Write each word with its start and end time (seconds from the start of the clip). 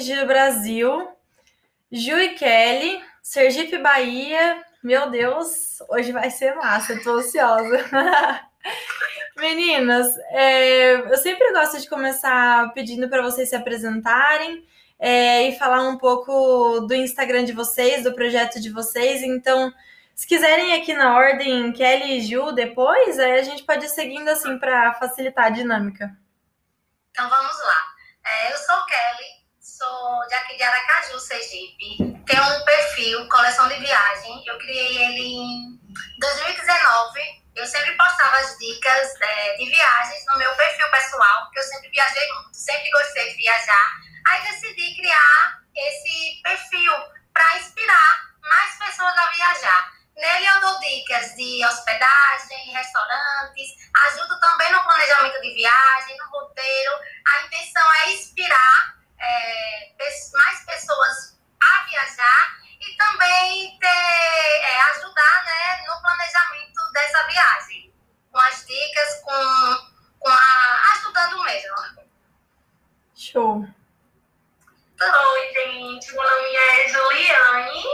Giro 0.00 0.26
Brasil, 0.26 1.08
Ju 1.92 2.18
e 2.18 2.30
Kelly, 2.30 3.02
Sergipe, 3.22 3.78
Bahia. 3.78 4.64
Meu 4.82 5.10
Deus, 5.10 5.78
hoje 5.88 6.10
vai 6.10 6.30
ser 6.30 6.54
massa, 6.54 7.00
tô 7.02 7.18
ansiosa. 7.18 7.84
Meninas, 9.36 10.16
é, 10.30 10.94
eu 10.94 11.16
sempre 11.16 11.52
gosto 11.52 11.80
de 11.80 11.88
começar 11.88 12.72
pedindo 12.72 13.08
para 13.08 13.22
vocês 13.22 13.48
se 13.48 13.56
apresentarem 13.56 14.66
é, 14.98 15.48
e 15.48 15.58
falar 15.58 15.82
um 15.82 15.96
pouco 15.96 16.80
do 16.80 16.94
Instagram 16.94 17.44
de 17.44 17.52
vocês, 17.52 18.02
do 18.02 18.14
projeto 18.14 18.60
de 18.60 18.70
vocês. 18.70 19.22
Então, 19.22 19.72
se 20.14 20.26
quiserem 20.26 20.74
aqui 20.74 20.92
na 20.92 21.16
ordem 21.16 21.72
Kelly 21.72 22.18
e 22.18 22.20
Ju 22.20 22.52
depois, 22.52 23.18
aí 23.18 23.38
a 23.38 23.42
gente 23.42 23.64
pode 23.64 23.86
ir 23.86 23.88
seguindo 23.88 24.28
assim 24.28 24.58
para 24.58 24.94
facilitar 24.94 25.46
a 25.46 25.50
dinâmica. 25.50 26.14
Então 27.10 27.28
vamos 27.28 27.58
lá. 27.58 27.90
É, 28.26 28.52
eu 28.52 28.56
sou 28.58 28.76
Kelly, 28.84 29.39
sou 29.80 30.26
de 30.28 30.34
aqui 30.34 30.56
de 30.58 30.62
Aracaju, 30.62 31.18
Sergipe. 31.18 31.96
Tenho 32.26 32.44
um 32.44 32.64
perfil, 32.66 33.26
coleção 33.30 33.66
de 33.66 33.76
viagem. 33.76 34.44
Eu 34.46 34.58
criei 34.58 34.98
ele 35.04 35.22
em 35.22 35.80
2019. 36.20 37.20
Eu 37.56 37.66
sempre 37.66 37.96
postava 37.96 38.36
as 38.36 38.58
dicas 38.58 39.14
é, 39.22 39.56
de 39.56 39.64
viagens 39.64 40.26
no 40.26 40.36
meu 40.36 40.54
perfil 40.54 40.90
pessoal, 40.90 41.44
porque 41.44 41.60
eu 41.60 41.62
sempre 41.62 41.88
viajei 41.88 42.28
muito, 42.34 42.54
sempre 42.54 42.90
gostei 42.90 43.30
de 43.30 43.36
viajar. 43.36 43.90
Aí 44.28 44.42
decidi 44.42 44.96
criar 44.96 45.62
esse 45.74 46.42
perfil 46.42 46.92
para 47.32 47.58
inspirar 47.58 48.20
mais 48.42 48.76
pessoas 48.78 49.16
a 49.16 49.30
viajar. 49.30 49.92
Nele 50.14 50.46
eu 50.46 50.60
dou 50.60 50.78
dicas 50.80 51.34
de 51.36 51.64
hospedagem, 51.64 52.70
restaurantes, 52.70 53.70
ajudo 54.08 54.38
também 54.40 54.70
no 54.72 54.84
planejamento 54.84 55.40
de 55.40 55.54
viagem, 55.54 56.18
no 56.18 56.26
roteiro. 56.26 56.92
A 57.26 57.46
intenção 57.46 57.92
é 57.94 58.12
inspirar 58.12 58.99
é, 59.20 59.92
mais 60.32 60.64
pessoas 60.64 61.38
a 61.60 61.86
viajar 61.86 62.58
e 62.80 62.96
também 62.96 63.78
ter, 63.78 63.86
é, 63.86 64.80
ajudar 64.92 65.44
né, 65.44 65.84
no 65.86 66.00
planejamento 66.00 66.92
dessa 66.92 67.26
viagem. 67.26 67.94
Com 68.32 68.38
as 68.38 68.64
dicas, 68.64 69.20
com, 69.24 70.18
com 70.20 70.28
a, 70.28 70.92
ajudando 70.94 71.42
mesmo. 71.44 71.76
Show. 73.14 73.64
Oi, 75.02 75.52
gente. 75.54 76.12
Meu 76.12 76.22
nome 76.22 76.56
é 76.56 76.88
Juliane. 76.88 77.84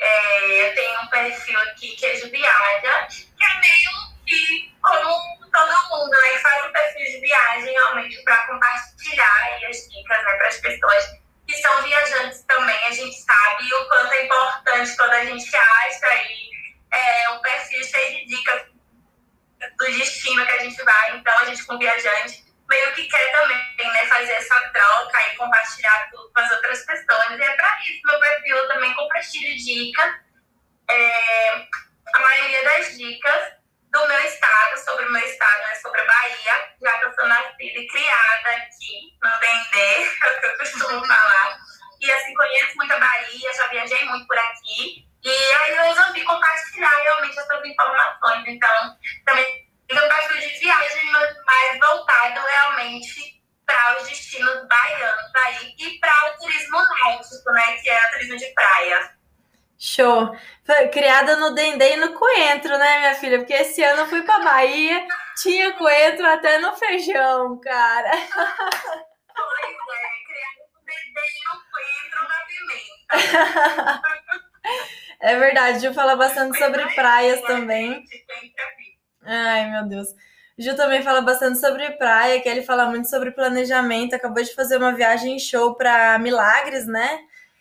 É, 0.00 0.68
eu 0.68 0.74
tenho 0.74 1.00
um 1.00 1.06
perfil 1.08 1.58
aqui 1.60 1.96
que 1.96 2.06
é 2.06 2.12
de 2.14 2.30
viagem, 2.30 3.08
que 3.36 3.44
é 3.44 3.60
meio 3.60 4.18
que 4.26 4.74
como 4.80 5.50
todo 5.50 5.88
mundo, 5.90 6.10
né? 6.10 6.28
Que 6.30 6.38
faz 6.38 6.66
um 6.66 6.72
perfil 6.72 7.04
de 7.04 7.20
viagem 7.20 7.72
realmente 7.72 8.22
para 8.22 8.46
compartilhar 8.46 9.58
as 9.68 9.88
dicas 9.88 10.24
né, 10.24 10.34
para 10.34 10.48
as 10.48 10.56
pessoas 10.58 11.04
que 11.46 11.56
são 11.56 11.82
viajantes 11.82 12.42
também. 12.42 12.84
A 12.84 12.90
gente 12.90 13.16
sabe 13.16 13.74
o 13.74 13.88
quanto 13.88 14.12
é 14.12 14.24
importante 14.24 14.96
quando 14.96 15.12
a 15.12 15.24
gente 15.24 15.56
acha 15.56 16.06
aí 16.06 16.50
é, 16.92 17.30
um 17.30 17.40
perfil 17.40 17.84
cheio 17.84 18.18
de 18.18 18.36
dicas 18.36 18.62
do 19.76 19.84
destino 19.84 20.44
que 20.46 20.52
a 20.52 20.58
gente 20.58 20.82
vai. 20.82 21.16
Então, 21.16 21.38
a 21.38 21.44
gente, 21.46 21.64
com 21.64 21.78
viajante, 21.78 22.44
meio 22.68 22.94
que 22.94 23.04
quer 23.08 23.32
também 23.32 23.92
né, 23.92 24.06
fazer 24.06 24.32
essa 24.32 24.60
troca 24.70 25.20
e 25.22 25.36
compartilhar 25.36 26.08
tudo 26.10 26.30
com 26.32 26.40
as 26.40 26.50
outras 26.52 26.84
pessoas. 26.84 27.30
E 27.30 27.42
é 27.42 27.56
para 27.56 27.80
isso 27.84 28.00
meu 28.04 28.20
perfil 28.20 28.68
também 28.68 28.94
compartilha 28.94 29.56
dicas. 29.56 30.14
É, 30.90 31.66
a 32.14 32.18
maioria 32.20 32.64
das 32.64 32.96
dicas 32.96 33.58
do 33.90 34.06
meu 34.06 34.20
estado, 34.20 34.78
sobre 34.84 35.06
o 35.06 35.12
meu 35.12 35.24
estado, 35.24 35.62
né, 35.62 35.74
sobre 35.76 36.00
a 36.00 36.04
Bahia, 36.04 36.74
já 36.80 36.98
que 36.98 37.04
eu 37.04 37.14
sou 37.14 37.26
nascida 37.26 37.78
e 37.80 37.86
criada 37.86 38.50
aqui 38.50 39.16
no 39.22 39.30
Dendê, 39.38 40.04
é 40.04 40.30
o 40.30 40.40
que 40.40 40.46
eu 40.46 40.58
costumo 40.58 41.06
falar. 41.06 41.58
E 42.00 42.10
assim, 42.12 42.34
conheço 42.34 42.76
muito 42.76 42.92
a 42.92 43.00
Bahia, 43.00 43.54
já 43.54 43.66
viajei 43.68 44.04
muito 44.04 44.26
por 44.26 44.38
aqui. 44.38 45.06
E 45.24 45.30
aí 45.30 45.76
eu 45.76 45.82
resolvi 45.82 46.22
compartilhar 46.22 46.96
realmente 47.02 47.38
essas 47.38 47.64
informações. 47.64 48.44
Então, 48.46 48.96
também 49.24 49.68
um 49.90 50.08
perfil 50.08 50.40
de 50.40 50.58
viagem 50.58 51.10
mais 51.10 51.78
voltado 51.80 52.40
realmente 52.40 53.42
para 53.64 53.96
os 53.98 54.08
destinos 54.08 54.66
baianos 54.66 55.34
aí 55.34 55.74
e 55.78 55.98
para 55.98 56.30
o 56.30 56.38
turismo 56.38 56.78
náutico, 56.78 57.50
né, 57.52 57.76
que 57.82 57.90
é 57.90 58.06
o 58.06 58.10
turismo 58.10 58.36
de 58.36 58.46
praia. 58.54 59.18
Show. 59.78 60.36
Foi 60.64 60.88
criada 60.88 61.36
no 61.36 61.54
Dendê 61.54 61.94
e 61.94 61.96
no 61.96 62.12
Coentro, 62.14 62.76
né, 62.76 62.98
minha 62.98 63.14
filha? 63.14 63.38
Porque 63.38 63.54
esse 63.54 63.82
ano 63.82 64.00
eu 64.00 64.06
fui 64.06 64.22
para 64.22 64.44
Bahia, 64.44 65.06
tinha 65.40 65.72
coentro 65.74 66.17
até 66.34 66.58
no 66.58 66.74
feijão, 66.76 67.60
cara. 67.60 68.10
Pois 69.34 69.76
é, 69.96 70.18
Coentro 71.72 72.22
na 72.28 72.38
pimenta. 72.46 74.02
É 75.20 75.36
verdade, 75.36 75.80
Ju 75.80 75.92
fala 75.92 76.14
bastante 76.16 76.58
sobre 76.58 76.84
praias 76.94 77.40
também. 77.42 78.04
Ai, 79.24 79.70
meu 79.70 79.88
Deus. 79.88 80.08
Ju 80.58 80.74
também 80.76 81.02
fala 81.02 81.20
bastante 81.20 81.58
sobre 81.58 81.90
praia, 81.92 82.40
que 82.40 82.48
ele 82.48 82.62
fala 82.62 82.86
muito 82.86 83.08
sobre 83.08 83.30
planejamento. 83.30 84.14
Acabou 84.14 84.42
de 84.42 84.54
fazer 84.54 84.76
uma 84.76 84.92
viagem 84.92 85.38
show 85.38 85.74
para 85.74 86.18
Milagres, 86.18 86.86
né? 86.86 87.20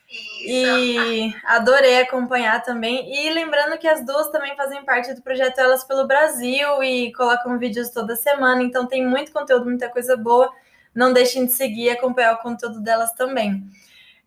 Isso. 0.10 0.48
E 0.48 1.36
adorei 1.44 2.00
acompanhar 2.00 2.64
também. 2.64 3.14
E 3.14 3.30
lembrando 3.32 3.78
que 3.78 3.88
as 3.88 4.06
duas 4.06 4.30
também 4.30 4.56
fazem 4.56 4.84
parte 4.86 5.14
do 5.14 5.22
projeto 5.22 5.60
Elas 5.60 5.84
pelo 5.84 6.08
Brasil 6.08 6.82
e 6.82 7.12
colocam 7.14 7.60
vídeos 7.60 7.90
toda 7.90 8.16
semana. 8.16 8.64
Então 8.64 8.88
tem 8.88 9.06
muito 9.06 9.34
conteúdo, 9.34 9.66
muita 9.66 9.90
coisa 9.90 10.16
boa. 10.16 10.52
Não 10.96 11.12
deixem 11.12 11.46
de 11.46 11.52
seguir 11.52 11.84
e 11.84 11.90
acompanhar 11.90 12.36
o 12.36 12.42
conteúdo 12.42 12.80
delas 12.80 13.12
também. 13.14 13.70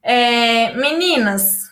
É, 0.03 0.73
meninas, 0.75 1.71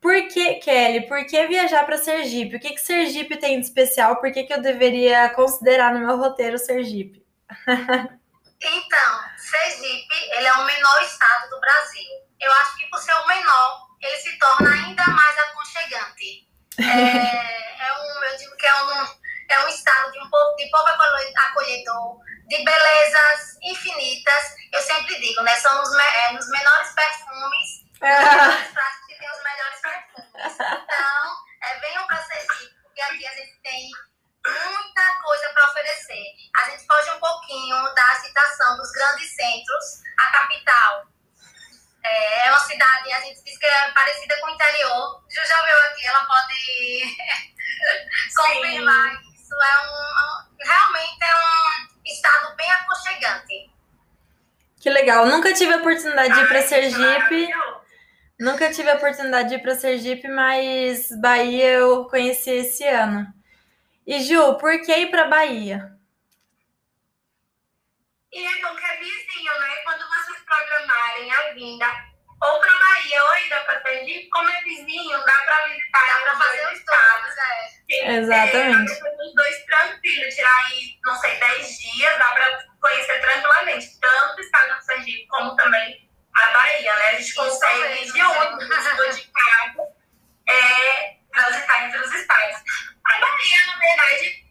por 0.00 0.28
que, 0.28 0.54
Kelly? 0.54 1.06
Por 1.06 1.24
que 1.26 1.46
viajar 1.46 1.84
para 1.84 1.98
Sergipe? 1.98 2.56
O 2.56 2.60
que, 2.60 2.70
que 2.70 2.80
Sergipe 2.80 3.36
tem 3.36 3.60
de 3.60 3.66
especial? 3.66 4.16
Por 4.16 4.32
que, 4.32 4.44
que 4.44 4.52
eu 4.52 4.62
deveria 4.62 5.28
considerar 5.30 5.92
no 5.92 6.06
meu 6.06 6.16
roteiro 6.16 6.58
Sergipe? 6.58 7.24
Então, 8.60 9.20
Sergipe, 9.36 10.14
ele 10.32 10.48
é 10.48 10.52
o 10.54 10.66
menor 10.66 11.02
estado 11.02 11.48
do 11.48 11.60
Brasil. 11.60 12.27
Eu 12.40 12.52
acho 12.52 12.76
que 12.76 12.86
por 12.86 13.00
ser 13.00 13.14
o 13.14 13.26
menor, 13.26 13.88
ele 14.00 14.16
se 14.16 14.38
torna 14.38 14.70
ainda 14.70 15.06
mais 15.06 15.38
aconchegante. 15.38 16.48
É, 16.78 16.82
é 17.86 17.92
um, 17.92 18.24
eu 18.24 18.36
digo 18.36 18.56
que 18.56 18.66
é 18.66 18.82
um, 18.84 19.18
é 19.48 19.64
um 19.64 19.68
estado 19.68 20.12
de 20.12 20.18
um 20.20 20.30
povo, 20.30 20.56
de 20.56 20.70
povo 20.70 20.86
acolhedor, 20.88 22.18
de 22.46 22.64
belezas 22.64 23.58
infinitas. 23.62 24.54
Eu 24.72 24.82
sempre 24.82 25.18
digo, 25.20 25.42
né? 25.42 25.54
São 25.56 25.82
os, 25.82 25.92
é, 25.94 26.32
nos 26.32 26.48
menores 26.48 26.92
perfumes, 26.94 27.84
os 28.02 29.06
que 29.06 29.18
tem 29.18 29.30
os 29.30 29.42
melhores 29.42 29.80
perfumes. 29.80 30.54
Então, 30.54 31.36
é, 31.62 31.78
venham 31.80 32.06
para 32.06 32.22
Sergipe, 32.22 32.74
porque 32.84 33.00
aqui 33.00 33.26
a 33.26 33.34
gente 33.34 33.60
tem 33.62 33.90
muita 34.46 35.14
coisa 35.22 35.48
para 35.50 35.70
oferecer. 35.70 36.24
A 36.56 36.70
gente 36.70 36.86
foge 36.86 37.10
um 37.10 37.20
pouquinho 37.20 37.94
da 37.94 38.14
citação 38.16 38.76
dos 38.76 38.90
grandes 38.92 39.34
centros, 39.34 40.02
a 40.18 40.30
capital. 40.30 41.06
É, 42.08 42.46
é 42.46 42.50
uma 42.50 42.60
cidade, 42.60 43.12
a 43.12 43.20
gente 43.20 43.42
diz 43.44 43.58
que 43.58 43.66
é 43.66 43.90
parecida 43.92 44.36
com 44.40 44.46
o 44.46 44.50
interior. 44.50 45.22
Ju 45.28 45.40
já 45.46 45.62
veio 45.62 45.76
aqui, 45.90 46.06
ela 46.06 46.24
pode 46.24 47.16
confirmar 48.34 49.12
isso. 49.34 49.54
É 49.54 49.80
um, 49.80 50.64
realmente 50.64 51.18
é 51.22 51.34
um 51.34 52.10
estado 52.10 52.56
bem 52.56 52.70
aconchegante. 52.72 53.70
Que 54.80 54.90
legal. 54.90 55.26
Nunca 55.26 55.52
tive 55.52 55.74
a 55.74 55.78
oportunidade 55.78 56.34
de 56.34 56.40
ir 56.40 56.48
para 56.48 56.62
Sergipe. 56.62 57.48
Nunca 58.38 58.72
tive 58.72 58.90
a 58.90 58.94
oportunidade 58.94 59.48
de 59.48 59.54
ir 59.56 59.62
para 59.62 59.74
Sergipe, 59.74 60.28
mas 60.28 61.08
Bahia 61.20 61.70
eu 61.70 62.04
conheci 62.06 62.50
esse 62.50 62.86
ano. 62.86 63.26
E 64.06 64.22
Ju, 64.22 64.56
por 64.58 64.80
que 64.80 64.96
ir 64.96 65.10
para 65.10 65.26
Bahia? 65.26 65.92
E 68.32 68.46
é 68.46 68.62
bom 68.62 68.76
que 68.76 68.84
é 68.84 68.96
vizinho, 68.96 69.60
né? 69.60 69.76
Quando 69.84 70.07
vocês 71.18 71.28
programarem 71.28 71.32
a 71.32 71.52
vinda 71.54 71.86
ou 72.40 72.60
para 72.60 72.78
Bahia 72.78 73.24
ou 73.24 73.30
ainda 73.30 73.60
para 73.60 73.82
Sergipe, 73.82 74.28
como 74.28 74.48
é 74.48 74.62
vizinho, 74.62 75.18
dá 75.24 75.36
para 75.44 75.66
visitar 75.66 76.06
Dá 76.06 76.18
para 76.20 76.36
fazer 76.36 76.66
os 76.66 76.78
estados. 76.78 77.34
é. 77.90 78.16
Exatamente. 78.16 78.92
É, 78.92 79.24
os 79.24 79.34
dois 79.34 79.64
tranquilo, 79.64 80.28
tirar 80.30 80.66
aí, 80.66 80.98
não 81.04 81.16
sei, 81.16 81.34
10 81.36 81.78
dias, 81.78 82.18
dá 82.18 82.32
para 82.32 82.64
conhecer 82.80 83.20
tranquilamente, 83.20 83.98
tanto 84.00 84.36
o 84.36 84.40
estado 84.40 84.78
de 84.78 84.84
Sergipe 84.84 85.26
como 85.26 85.56
também 85.56 86.08
a 86.34 86.46
Bahia, 86.52 86.94
né? 86.94 87.08
A 87.08 87.14
gente 87.14 87.34
consegue 87.34 87.88
mesmo, 87.88 88.12
de 88.12 88.22
ônibus 88.22 88.68
ou 89.00 89.10
de 89.10 89.32
carro 89.32 89.96
é, 90.48 91.16
transitar 91.32 91.84
entre 91.84 91.98
os 91.98 92.14
estados. 92.14 92.56
A 93.04 93.20
Bahia, 93.20 93.66
na 93.66 93.78
verdade, 93.78 94.46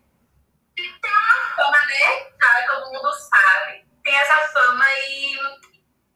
tem 0.75 0.99
uma 1.05 1.55
fama, 1.55 1.85
né? 1.85 2.23
Cara, 2.37 2.67
todo 2.67 2.91
mundo 2.91 3.13
sabe. 3.13 3.87
Tem 4.03 4.15
essa 4.15 4.37
fama 4.49 4.85
e 5.09 5.37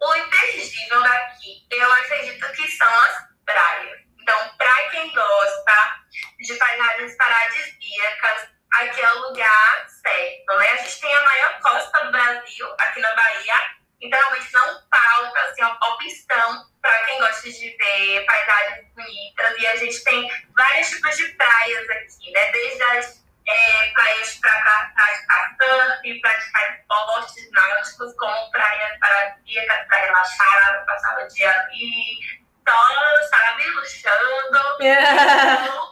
o 0.01 0.15
imperdível 0.15 1.01
daqui, 1.03 1.68
eu 1.69 1.94
acredito 1.94 2.51
que 2.53 2.68
são 2.71 2.92
as 3.01 3.24
praias. 3.45 4.00
Então, 4.19 4.57
para 4.57 4.89
quem 4.89 5.13
gosta 5.13 6.01
de 6.39 6.56
paisagens 6.56 7.15
paradisíacas, 7.18 8.50
aqui 8.74 9.00
é 9.00 9.13
o 9.13 9.27
lugar 9.27 9.89
certo, 10.01 10.57
né? 10.57 10.71
A 10.71 10.77
gente 10.77 11.01
tem 11.01 11.13
a 11.13 11.21
maior 11.21 11.59
costa 11.59 12.06
do 12.06 12.12
Brasil, 12.12 12.75
aqui 12.80 13.00
na 13.00 13.13
Bahia, 13.13 13.53
então 14.01 14.19
realmente 14.19 14.53
não 14.53 14.81
falta 14.89 15.39
assim, 15.42 15.63
opção 15.63 16.65
para 16.81 17.04
quem 17.06 17.19
gosta 17.19 17.51
de 17.51 17.77
ver 17.77 18.25
paisagens 18.25 18.88
bonitas. 18.95 19.57
E 19.59 19.68
a 19.68 19.75
gente 19.75 20.04
tem 20.04 20.31
vários 20.56 20.89
tipos 20.89 21.15
de 21.15 21.27
praias 21.33 21.89
aqui, 21.92 22.31
né? 22.31 22.51
Desde 22.51 22.83
as 22.83 23.20
é, 23.51 23.92
praias 23.92 24.36
para 24.36 24.92
praticar 24.95 25.56
surf, 25.62 26.21
praticar 26.21 26.80
esportes 26.80 27.51
náuticos, 27.51 28.15
como 28.18 28.51
praias 28.51 29.00
paradisíacas 29.00 29.88
para 29.88 29.98
relaxar, 29.98 30.86
passar 30.86 31.24
o 31.24 31.27
dia 31.27 31.51
ali, 31.51 32.19
só, 32.68 33.27
sabe, 33.30 33.68
luxando. 33.69 34.83
Yeah. 34.83 35.92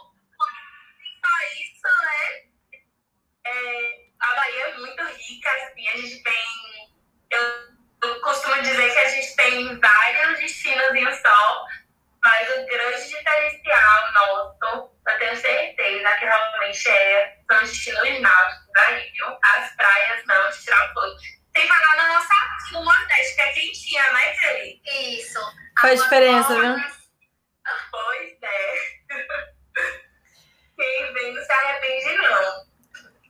Então, 1.20 1.30
só 1.30 1.36
isso, 1.60 1.88
né? 2.04 2.80
É, 3.46 4.10
a 4.20 4.34
Bahia 4.34 4.68
é 4.68 4.78
muito 4.78 5.02
rica, 5.04 5.50
assim, 5.50 5.88
a 5.88 5.96
gente 5.96 6.22
tem. 6.22 6.94
Eu, 7.30 7.42
eu 8.02 8.20
costumo 8.20 8.60
dizer 8.62 8.92
que 8.92 8.98
a 8.98 9.08
gente 9.08 9.36
tem 9.36 9.80
vários 9.80 10.38
destinos 10.38 10.94
em 10.94 11.06
um 11.06 11.12
só, 11.12 11.66
mas 12.22 12.48
o 12.50 12.66
grande 12.66 13.08
diferencial 13.08 14.12
nosso, 14.12 14.90
eu 15.08 15.18
tenho 15.18 15.36
certeza 15.36 16.12
que 16.18 16.24
realmente 16.24 16.88
é, 16.88 17.36
são 17.50 17.62
os 17.62 17.70
destinos 17.70 18.20
náuticos 18.20 18.66
daí, 18.74 19.10
viu? 19.12 19.26
As 19.42 19.74
praias 19.76 20.26
não, 20.26 20.50
de 20.50 20.62
tirar 20.62 20.92
foto. 20.92 21.16
Sem 21.56 21.66
falar 21.66 21.96
na 21.96 22.08
nossa 22.14 22.34
no 22.72 22.84
Nordeste, 22.84 23.34
que 23.34 23.40
é 23.40 23.52
quentinha, 23.52 24.12
né, 24.12 24.36
Kelly? 24.36 24.82
Isso. 25.18 25.40
Faz 25.80 26.02
diferença, 26.02 26.54
viu? 26.54 26.76
Pois 27.90 28.42
é. 28.42 28.74
Quem 30.76 31.12
vem 31.12 31.34
não 31.34 31.42
se 31.42 31.52
arrepende, 31.52 32.14
não. 32.16 32.70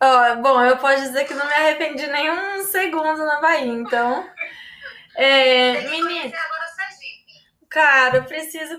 Oh, 0.02 0.36
bom, 0.42 0.64
eu 0.64 0.76
posso 0.78 1.02
dizer 1.02 1.26
que 1.26 1.34
não 1.34 1.46
me 1.46 1.52
arrependi 1.52 2.06
nem 2.06 2.30
um 2.30 2.64
segundo 2.64 3.24
na 3.24 3.40
Bahia, 3.40 3.72
então. 3.72 4.28
É, 5.16 5.72
menina. 5.90 6.32
Cara, 7.70 8.16
eu 8.16 8.24
preciso. 8.24 8.78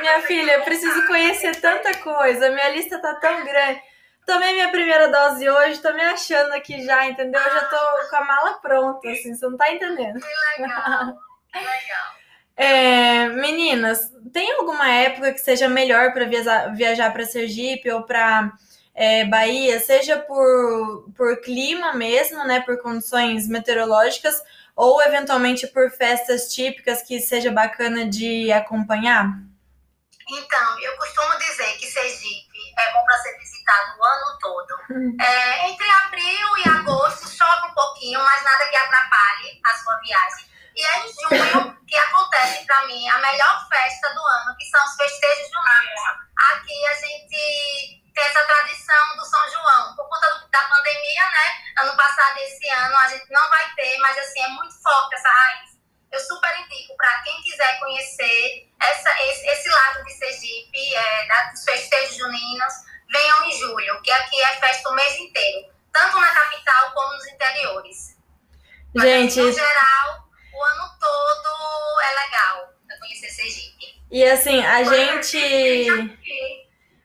Minha 0.00 0.20
filha, 0.22 0.52
eu 0.52 0.64
preciso 0.64 1.06
conhecer 1.06 1.58
tanta 1.60 1.96
coisa. 1.98 2.50
Minha 2.50 2.68
lista 2.68 2.98
tá 3.00 3.14
tão 3.14 3.42
grande. 3.44 3.80
Tomei 4.26 4.52
minha 4.52 4.68
primeira 4.68 5.08
dose 5.08 5.48
hoje, 5.48 5.80
tô 5.80 5.92
me 5.94 6.02
achando 6.02 6.52
aqui 6.52 6.84
já, 6.84 7.06
entendeu? 7.06 7.40
Eu 7.40 7.52
já 7.52 7.64
tô 7.64 8.08
com 8.08 8.16
a 8.16 8.24
mala 8.24 8.52
pronta, 8.60 9.10
assim, 9.10 9.34
você 9.34 9.46
não 9.48 9.56
tá 9.56 9.72
entendendo. 9.72 10.20
Que 10.20 10.62
legal. 10.62 11.18
Que 11.52 11.58
legal. 11.58 12.22
É, 12.54 13.28
meninas, 13.28 14.12
tem 14.30 14.52
alguma 14.52 14.86
época 14.86 15.32
que 15.32 15.38
seja 15.38 15.70
melhor 15.70 16.12
para 16.12 16.26
viajar, 16.26 16.74
viajar 16.74 17.10
para 17.10 17.24
Sergipe 17.24 17.90
ou 17.90 18.02
para 18.02 18.52
é, 18.94 19.24
Bahia, 19.24 19.80
seja 19.80 20.18
por, 20.18 21.10
por 21.16 21.40
clima 21.40 21.94
mesmo, 21.94 22.44
né, 22.44 22.60
por 22.60 22.80
condições 22.82 23.48
meteorológicas, 23.48 24.42
ou 24.74 25.02
eventualmente 25.02 25.66
por 25.66 25.90
festas 25.90 26.52
típicas 26.52 27.02
que 27.02 27.20
seja 27.20 27.50
bacana 27.50 28.06
de 28.06 28.50
acompanhar? 28.52 29.26
Então, 30.28 30.80
eu 30.80 30.96
costumo 30.96 31.36
dizer 31.38 31.76
que 31.78 31.86
Sergipe 31.86 32.58
é 32.78 32.92
bom 32.92 33.04
para 33.04 33.18
ser 33.18 33.38
visitado 33.38 33.98
o 33.98 34.04
ano 34.04 34.38
todo. 34.40 34.74
Hum. 34.90 35.16
É, 35.20 35.68
entre 35.68 35.86
abril 36.04 36.56
e 36.64 36.68
agosto 36.68 37.28
chove 37.28 37.68
um 37.68 37.74
pouquinho, 37.74 38.20
mas 38.20 38.42
nada 38.44 38.68
que 38.68 38.76
atrapalhe 38.76 39.60
a 39.64 39.74
sua 39.78 39.96
viagem. 39.98 40.46
E 40.74 40.84
é 40.84 40.98
em 41.00 41.12
junho 41.12 41.76
que 41.86 41.96
acontece 41.96 42.64
para 42.64 42.86
mim 42.86 43.06
a 43.08 43.18
melhor 43.18 43.68
festa 43.68 44.08
do 44.14 44.20
ano, 44.20 44.56
que 44.56 44.64
são 44.64 44.82
os 44.84 44.94
festejos 44.96 45.50
juninos. 45.50 46.00
Aqui 46.50 46.86
a 46.86 46.94
gente 46.94 48.01
tem 48.14 48.24
essa 48.24 48.44
tradição 48.44 49.16
do 49.16 49.24
São 49.24 49.50
João. 49.50 49.96
Por 49.96 50.08
conta 50.08 50.28
do, 50.34 50.48
da 50.48 50.60
pandemia, 50.64 51.24
né? 51.24 51.62
Ano 51.78 51.96
passado 51.96 52.38
e 52.38 52.42
esse 52.42 52.68
ano 52.68 52.96
a 52.96 53.08
gente 53.08 53.30
não 53.30 53.48
vai 53.48 53.74
ter, 53.74 53.98
mas 53.98 54.18
assim, 54.18 54.40
é 54.42 54.48
muito 54.48 54.74
forte 54.82 55.14
essa 55.14 55.28
raiz. 55.28 55.70
Eu 56.10 56.20
super 56.20 56.60
indico 56.60 56.94
para 56.96 57.22
quem 57.22 57.40
quiser 57.42 57.78
conhecer 57.78 58.68
essa, 58.80 59.10
esse, 59.22 59.46
esse 59.46 59.68
lado 59.68 60.04
de 60.04 60.12
Sergipe, 60.12 60.94
é, 60.94 61.50
dos 61.50 61.64
festejos 61.64 62.16
juninos, 62.16 62.74
venham 63.10 63.44
em 63.44 63.58
julho, 63.58 64.02
que 64.02 64.10
aqui 64.10 64.40
é 64.42 64.56
festa 64.56 64.90
o 64.90 64.94
mês 64.94 65.18
inteiro, 65.18 65.72
tanto 65.90 66.20
na 66.20 66.28
capital 66.28 66.92
como 66.92 67.14
nos 67.14 67.26
interiores. 67.28 68.16
Mas, 68.94 69.04
gente, 69.04 69.40
no 69.40 69.52
geral, 69.52 70.28
o 70.52 70.62
ano 70.62 70.98
todo 71.00 72.00
é 72.02 72.24
legal 72.24 72.74
para 72.86 72.98
conhecer 72.98 73.30
Sergipe. 73.30 74.02
E 74.10 74.22
assim, 74.24 74.62
a 74.66 74.84
gente 74.84 76.61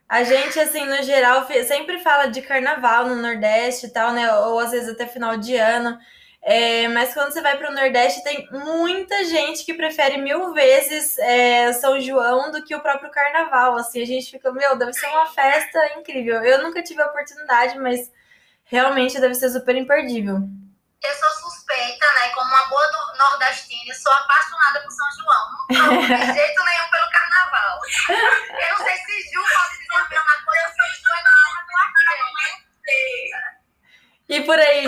a 0.10 0.24
gente, 0.24 0.60
assim, 0.60 0.86
no 0.86 1.04
geral, 1.04 1.46
sempre 1.68 2.00
fala 2.00 2.28
de 2.28 2.42
carnaval 2.42 3.08
no 3.08 3.16
Nordeste 3.16 3.88
e 3.88 3.90
tal, 3.90 4.14
né? 4.14 4.34
Ou 4.34 4.60
às 4.60 4.72
vezes 4.72 4.90
até 4.90 5.06
final 5.06 5.36
de 5.38 5.56
ano. 5.56 6.00
É, 6.42 6.88
mas 6.88 7.14
quando 7.14 7.34
você 7.34 7.42
vai 7.42 7.58
para 7.58 7.70
o 7.70 7.74
Nordeste, 7.74 8.24
tem 8.24 8.48
muita 8.50 9.26
gente 9.26 9.66
que 9.66 9.74
prefere 9.74 10.18
mil 10.18 10.54
vezes 10.54 11.18
é, 11.18 11.74
São 11.74 12.00
João 12.00 12.52
do 12.52 12.64
que 12.64 12.74
o 12.74 12.80
próprio 12.80 13.12
Carnaval. 13.12 13.76
Assim, 13.76 14.02
a 14.02 14.06
gente 14.06 14.32
fica, 14.32 14.50
meu, 14.54 14.78
deve 14.78 14.94
ser 14.94 15.08
uma 15.08 15.26
festa 15.26 15.78
incrível. 15.98 16.42
Eu 16.42 16.64
nunca 16.64 16.82
tive 16.82 17.02
a 17.02 17.08
oportunidade, 17.08 17.78
mas 17.78 18.10
realmente 18.64 19.20
deve 19.20 19.36
ser 19.36 19.50
super 19.50 19.76
imperdível. 19.76 20.38
Eu 21.04 21.14
sou 21.16 21.52
suspeita, 21.52 22.06
né? 22.16 22.30
Como 22.34 22.48
uma 22.48 22.66
boa 22.68 22.84
nordestina, 23.18 23.94
sou 23.94 24.14
apaixonada 24.14 24.82
por 24.82 24.92
São 24.92 25.08
João. 25.20 25.96
Não 25.98 26.02
de 26.02 26.08
jeito 26.34 26.64
nenhum 26.64 26.87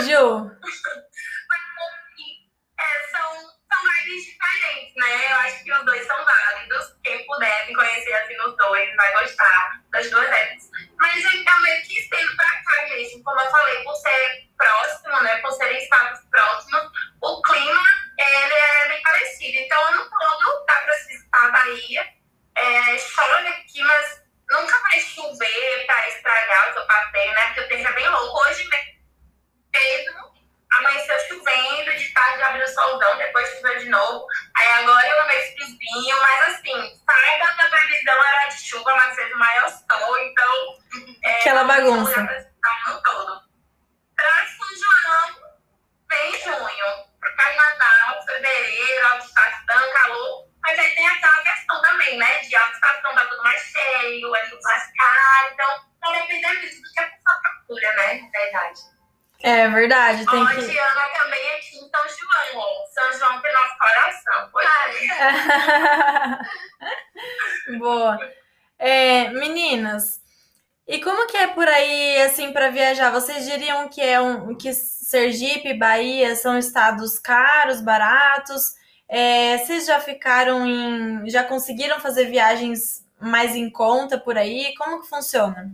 E 0.07 0.48
tem 60.29 60.45
que... 60.47 60.67
Diana 60.67 61.01
também 61.17 61.39
é 61.39 61.55
aqui 61.55 61.77
em 61.77 61.89
São 61.89 62.05
João, 62.07 62.63
ó. 62.63 62.85
São 62.93 63.13
João 63.19 63.41
tem 63.41 63.53
nosso 63.53 63.77
coração, 63.77 64.49
pois 64.51 64.67
é. 67.67 67.77
Boa. 67.77 68.19
É, 68.77 69.29
meninas, 69.31 70.21
e 70.89 70.99
como 71.01 71.27
que 71.27 71.37
é 71.37 71.45
por 71.45 71.67
aí, 71.67 72.19
assim, 72.23 72.51
para 72.51 72.71
viajar? 72.71 73.11
Vocês 73.11 73.45
diriam 73.45 73.87
que 73.89 74.01
é 74.01 74.19
um 74.19 74.55
que 74.55 74.73
Sergipe, 74.73 75.75
Bahia 75.75 76.35
são 76.35 76.57
estados 76.57 77.19
caros, 77.19 77.79
baratos? 77.79 78.73
É, 79.07 79.59
vocês 79.59 79.85
já 79.85 79.99
ficaram 79.99 80.65
em, 80.65 81.29
já 81.29 81.43
conseguiram 81.43 81.99
fazer 81.99 82.25
viagens 82.25 83.05
mais 83.21 83.55
em 83.55 83.69
conta 83.69 84.17
por 84.17 84.35
aí? 84.35 84.73
Como 84.79 84.99
que 84.99 85.07
funciona? 85.07 85.71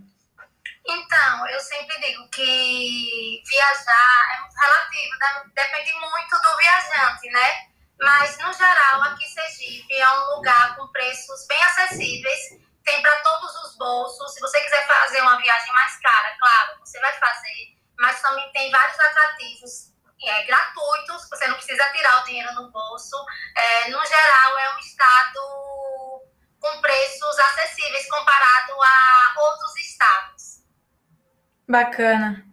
Então, 0.87 1.47
eu 1.49 1.59
sempre 1.59 1.99
digo 1.99 2.29
que 2.29 3.41
viajar 3.45 4.35
é 4.35 4.41
muito 4.41 4.55
relativo, 4.55 5.53
depende 5.53 5.93
muito 5.93 6.41
do 6.41 6.57
viajante, 6.57 7.29
né? 7.31 7.67
Mas, 7.99 8.37
no 8.37 8.53
geral, 8.53 9.01
aqui 9.03 9.27
Sergipe 9.27 9.95
é 9.95 10.09
um 10.09 10.35
lugar 10.35 10.75
com 10.75 10.87
preços 10.89 11.47
bem 11.47 11.61
acessíveis, 11.63 12.39
tem 12.83 13.01
para 13.01 13.21
todos 13.21 13.55
os 13.63 13.77
bolsos. 13.77 14.33
Se 14.33 14.39
você 14.39 14.61
quiser 14.61 14.85
fazer 14.85 15.21
uma 15.21 15.37
viagem 15.41 15.73
mais 15.73 15.97
cara, 15.99 16.37
claro, 16.37 16.79
você 16.79 16.99
vai 16.99 17.13
fazer, 17.13 17.77
mas 17.97 18.21
também 18.21 18.51
tem 18.51 18.69
vários 18.69 18.99
atrativos 18.99 19.95
é, 20.23 20.43
gratuitos, 20.43 21.29
você 21.29 21.47
não 21.47 21.55
precisa 21.55 21.89
tirar 21.91 22.21
o 22.21 22.25
dinheiro 22.25 22.53
no 22.53 22.69
bolso. 22.69 23.15
É, 23.55 23.89
no 23.89 24.05
geral, 24.05 24.57
é 24.59 24.75
um 24.75 24.79
estado 24.79 26.25
com 26.59 26.81
preços 26.81 27.39
acessíveis 27.39 28.07
comparado 28.07 28.73
a 28.81 29.33
outros 29.37 29.75
estados. 29.77 30.54
Bacana. 31.67 32.45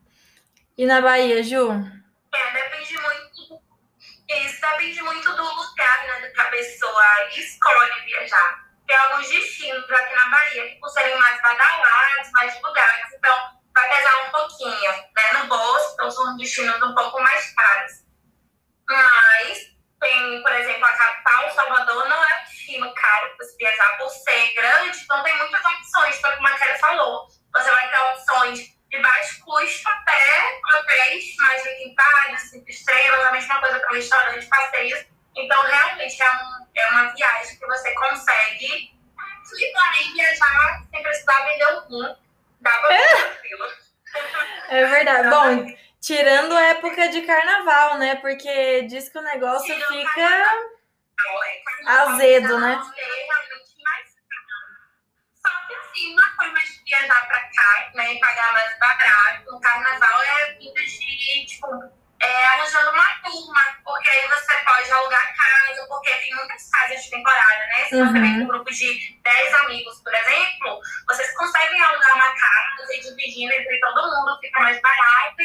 E 0.77 0.87
na 0.87 1.03
Bahia, 1.03 1.43
Ju? 1.43 1.71
É, 1.71 2.51
depende 2.53 2.99
muito. 2.99 3.63
Isso 4.29 4.61
depende 4.61 5.03
muito 5.03 5.37
do 5.37 5.43
lugar 5.43 6.07
né, 6.07 6.31
que 6.31 6.41
a 6.41 6.45
pessoa 6.45 7.29
escolhe 7.37 8.01
viajar. 8.07 8.65
tem 8.87 8.97
alguns 8.97 9.29
destinos 9.29 9.91
aqui 9.91 10.15
na 10.15 10.31
Bahia 10.31 10.69
que, 10.69 10.81
por 10.81 10.89
serem 10.89 11.19
mais 11.19 11.43
badalados, 11.43 12.31
mais 12.33 12.55
divulgados, 12.55 13.13
então 13.13 13.61
vai 13.75 13.97
pesar 13.97 14.27
um 14.27 14.31
pouquinho 14.31 14.93
né, 14.93 15.33
no 15.35 15.47
bolso, 15.47 15.93
então 15.93 16.11
são 16.11 16.37
destinos 16.39 16.83
um 16.83 16.95
pouco 16.95 17.21
mais 17.21 17.55
caros. 17.55 17.93
Mas 18.89 19.73
tem, 20.01 20.43
por 20.43 20.53
exemplo, 20.53 20.85
a 20.87 20.93
capital, 20.93 21.55
Salvador, 21.55 22.09
não 22.09 22.25
é 22.25 22.41
um 22.41 22.45
destino 22.45 22.95
caro 22.95 23.37
para 23.37 23.47
se 23.47 23.57
viajar 23.59 23.99
por 23.99 24.09
ser 24.09 24.55
grande, 24.55 24.99
então 24.99 25.23
tem 25.23 25.37
muitas 25.37 25.65
opções, 25.65 26.19
como 26.21 26.35
a 26.35 26.41
Matéria 26.41 26.79
falou. 26.79 27.29
Você 27.55 27.71
vai 27.71 27.91
ter 27.91 27.99
opções 27.99 28.82
de 28.93 28.99
baixo 29.01 29.43
custo 29.43 29.89
até 29.89 30.61
hotéis 30.77 31.35
mais 31.37 31.65
requintados, 31.65 32.41
cinco 32.51 32.69
estrelas, 32.69 33.27
a 33.27 33.33
mesma 33.33 33.59
coisa 33.59 33.81
para 33.81 33.97
restaurantes, 33.97 34.49
passeios. 34.49 35.07
Então, 35.35 35.63
realmente, 35.63 36.23
é, 36.23 36.31
um, 36.31 36.67
é 36.75 36.87
uma 36.89 37.15
viagem 37.15 37.59
que 37.59 37.67
você 37.67 37.95
consegue 37.95 38.93
e 39.55 39.73
também 39.73 40.13
viajar 40.13 40.83
sem 40.91 41.03
precisar 41.03 41.45
vender 41.45 41.67
um 41.75 41.89
rim. 41.89 42.17
Dá 42.61 42.71
para 42.71 42.95
é. 42.95 43.07
tranquilo. 43.07 43.65
É 44.69 44.87
verdade. 44.87 45.29
Bom, 45.31 45.77
tirando 46.01 46.55
a 46.55 46.63
época 46.69 47.09
de 47.09 47.23
carnaval, 47.23 47.99
né? 47.99 48.17
Porque 48.17 48.83
diz 48.83 49.09
que 49.09 49.19
o 49.19 49.23
negócio 49.23 49.75
Tirando 49.75 49.89
fica 49.89 50.15
carnaval, 50.15 50.71
é, 51.45 51.63
azedo, 51.87 52.59
né? 52.59 52.83
Só 55.45 55.51
que 55.67 55.75
assim, 55.75 56.13
uma 56.13 56.31
forma 56.37 56.61
de 56.61 56.72
viajar 56.93 57.27
pra 57.27 57.41
cá, 57.41 57.91
né? 57.95 58.15
E 58.15 58.21
pagar 58.21 58.53
mais 58.53 58.79
barato 58.79 59.51
no 59.51 59.61
carnaval 59.61 60.23
é 60.23 60.53
vindo 60.53 60.75
de, 60.75 61.47
tipo, 61.47 61.67
é, 62.21 62.47
arranjando 62.47 62.91
uma 62.91 63.15
turma, 63.25 63.77
porque 63.83 64.11
aí 64.11 64.29
você 64.29 64.55
pode 64.59 64.93
alugar 64.93 65.35
casa, 65.35 65.87
porque 65.89 66.15
tem 66.15 66.35
muitas 66.35 66.71
casas 66.71 67.03
de 67.03 67.11
temporada, 67.11 67.67
né? 67.67 67.87
Se 67.87 67.95
uhum. 67.97 68.07
você 68.07 68.13
tem 68.13 68.43
um 68.43 68.47
grupo 68.47 68.71
de 68.71 69.19
10 69.23 69.55
amigos, 69.55 70.01
por 70.03 70.15
exemplo, 70.15 70.81
vocês 71.09 71.35
conseguem 71.35 71.83
alugar 71.83 72.15
uma 72.15 72.35
casa 72.35 72.95
e 72.95 73.01
dividindo 73.01 73.55
entre 73.55 73.81
todo 73.81 74.03
mundo, 74.03 74.39
fica 74.41 74.61
mais 74.61 74.81
barato. 74.81 75.43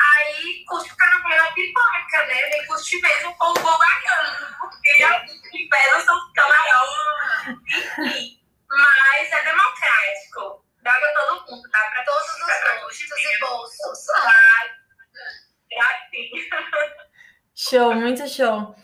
Aí 0.00 0.64
custa 0.68 0.92
o 0.92 0.96
carnaval 0.96 1.36
na 1.36 1.52
pipoca, 1.52 2.26
né? 2.26 2.48
Nem 2.50 2.66
custe 2.66 3.00
mesmo 3.00 3.30
o 3.30 3.36
povo 3.36 3.78
baiano, 3.78 4.56
porque 4.60 5.04
os 5.04 5.60
infernos 5.60 6.04
são 6.04 6.32
camarão, 6.34 6.86
enfim. 7.98 8.40
Mas 8.68 9.32
é 9.32 9.44
democrático. 9.44 10.63
Dá 10.84 10.92
pra 10.92 11.12
todo 11.14 11.50
mundo, 11.50 11.62
dá 11.72 11.78
pra 11.90 12.04
todos 12.04 12.28
os 12.28 12.38
gostos 12.40 13.24
e 13.24 13.40
bolsos. 13.40 14.06
É 15.72 15.80
assim. 15.80 16.30
Show, 17.54 17.94
muito 17.94 18.28
show. 18.28 18.76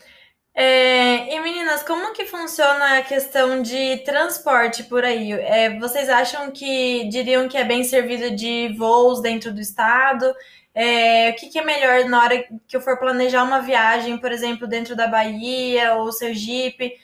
É, 0.54 1.35
e 1.35 1.40
meninas, 1.40 1.83
como 1.83 2.14
que 2.14 2.25
funciona 2.25 2.99
a 2.99 3.02
questão 3.02 3.61
de 3.61 3.99
transporte 3.99 4.85
por 4.85 5.04
aí? 5.04 5.33
É, 5.33 5.78
vocês 5.78 6.09
acham 6.09 6.50
que 6.50 7.07
diriam 7.11 7.49
que 7.49 7.59
é 7.59 7.64
bem 7.64 7.85
servido 7.85 8.35
de 8.35 8.75
voos 8.78 9.21
dentro 9.21 9.52
do 9.52 9.61
estado? 9.61 10.35
É, 10.75 11.30
o 11.30 11.35
que, 11.35 11.50
que, 11.50 11.59
é 11.59 11.64
melhor 11.64 12.09
na 12.09 12.23
hora 12.23 12.45
que 12.66 12.76
eu 12.76 12.80
for 12.80 12.99
planejar 12.99 13.42
uma 13.42 13.61
viagem, 13.61 14.16
por 14.16 14.33
exemplo, 14.33 14.66
dentro 14.66 14.97
da 14.97 15.07
Bahia 15.07 15.97
ou 15.97 16.11
Sergipe? 16.12 16.95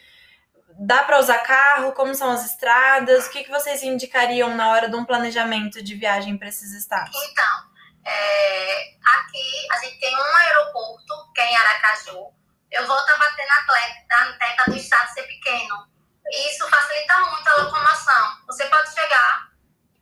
Dá 0.79 1.03
para 1.03 1.19
usar 1.19 1.39
carro? 1.39 1.91
Como 1.93 2.13
são 2.13 2.29
as 2.31 2.45
estradas? 2.45 3.25
O 3.25 3.31
que, 3.31 3.43
que 3.43 3.49
vocês 3.49 3.81
indicariam 3.81 4.55
na 4.55 4.69
hora 4.69 4.87
de 4.87 4.95
um 4.95 5.03
planejamento 5.03 5.83
de 5.83 5.95
viagem 5.95 6.37
para 6.37 6.49
esses 6.49 6.71
estados? 6.71 7.15
Então, 7.15 7.71
é, 8.05 8.95
aqui 9.17 9.67
a 9.71 9.77
gente 9.79 9.99
tem 9.99 10.15
um 10.15 10.35
aeroporto, 10.35 11.33
que 11.33 11.41
é 11.41 11.51
em 11.51 11.55
Aracaju. 11.55 12.31
Eu 12.71 12.85
volto 12.85 13.09
a 13.09 13.17
bater 13.17 13.47
na, 13.47 14.25
na 14.25 14.33
tecla 14.37 14.65
do 14.67 14.75
estado 14.75 15.11
ser 15.13 15.23
pequeno. 15.23 15.87
E 16.29 16.51
isso 16.51 16.69
facilita 16.69 17.17
muito 17.19 17.47
a 17.47 17.55
locomoção. 17.63 18.45
Você 18.45 18.65
pode 18.67 18.93
chegar 18.93 19.49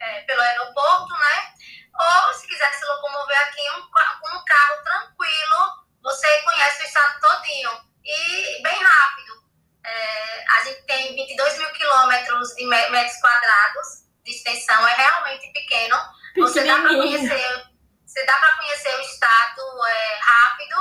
é, 0.01 0.21
pelo 0.21 0.41
aeroporto, 0.41 1.13
né? 1.13 1.53
Ou 1.97 2.33
se 2.33 2.47
quiser 2.47 2.73
se 2.73 2.83
locomover 2.83 3.39
aqui 3.43 3.61
um, 3.77 3.81
com 3.81 4.37
um 4.37 4.43
carro 4.43 4.83
tranquilo, 4.83 5.85
você 6.03 6.41
conhece 6.41 6.83
o 6.83 6.85
estado 6.85 7.19
todinho. 7.21 7.71
E 8.03 8.61
bem 8.61 8.83
rápido. 8.83 9.44
É, 9.85 10.45
a 10.57 10.63
gente 10.63 10.81
tem 10.83 11.15
22 11.15 11.57
mil 11.59 11.71
quilômetros 11.73 12.55
de 12.55 12.65
metros 12.65 13.17
quadrados 13.17 13.87
de 14.23 14.31
extensão, 14.31 14.87
é 14.87 14.93
realmente 14.93 15.51
pequeno. 15.53 15.97
Você 16.37 16.63
dá 16.63 16.79
para 16.79 16.89
conhecer 16.89 17.75
você 18.15 18.25
dá 18.25 18.37
para 18.37 18.55
conhecer 18.55 18.95
o 18.95 19.01
estado 19.01 19.85
é, 19.89 20.19
rápido 20.21 20.75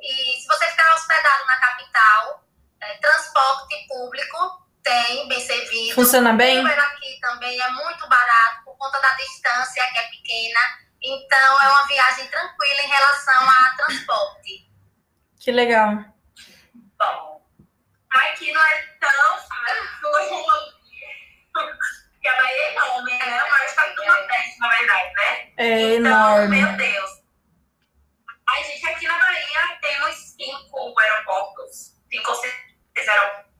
e 0.00 0.40
se 0.40 0.46
você 0.46 0.66
ficar 0.66 0.94
hospedado 0.94 1.44
na 1.44 1.56
capital, 1.58 2.42
é, 2.80 2.94
transporte 2.94 3.86
público 3.86 4.38
tem 4.82 5.28
bem 5.28 5.40
servido. 5.40 5.94
Funciona 5.94 6.32
bem? 6.32 6.60
Uber 6.60 6.78
aqui 6.78 7.20
também 7.20 7.60
é 7.60 7.70
muito 7.70 8.08
barato 8.08 8.64
por 8.64 8.78
conta 8.78 8.98
da 8.98 9.12
distância 9.12 9.86
que 9.92 9.98
é 9.98 10.08
pequena. 10.08 10.60
Então 11.02 11.62
é 11.62 11.68
uma 11.68 11.86
viagem 11.86 12.26
tranquila 12.28 12.82
em 12.82 12.88
relação 12.88 13.50
a 13.50 13.76
transporte. 13.76 14.70
Que 15.38 15.52
legal. 15.52 15.96
Bom, 16.98 17.29
aqui 18.18 18.52
não 18.52 18.62
é 18.62 18.82
tão 19.00 19.38
fácil 19.38 20.70
porque 22.20 22.28
a 22.28 22.36
Bahia 22.36 22.62
é 22.62 22.72
enorme, 22.72 23.12
né? 23.14 23.38
É 23.38 23.44
o 23.44 23.50
maior 23.50 23.66
estado 23.66 23.94
do 23.94 24.04
Nordeste, 24.04 24.58
na 24.58 24.68
verdade, 24.68 25.12
né? 25.14 25.52
É 25.56 25.80
então, 25.94 26.06
enorme. 26.06 26.62
Meu 26.62 26.76
Deus. 26.76 27.10
A 28.48 28.62
gente 28.62 28.86
aqui 28.86 29.06
na 29.06 29.18
Bahia 29.18 29.78
temos 29.80 30.16
cinco 30.16 31.00
aeroportos. 31.00 31.94
Cinco 32.10 32.30
ou 32.30 32.36
seis 32.36 33.08
aeroportos. 33.08 33.50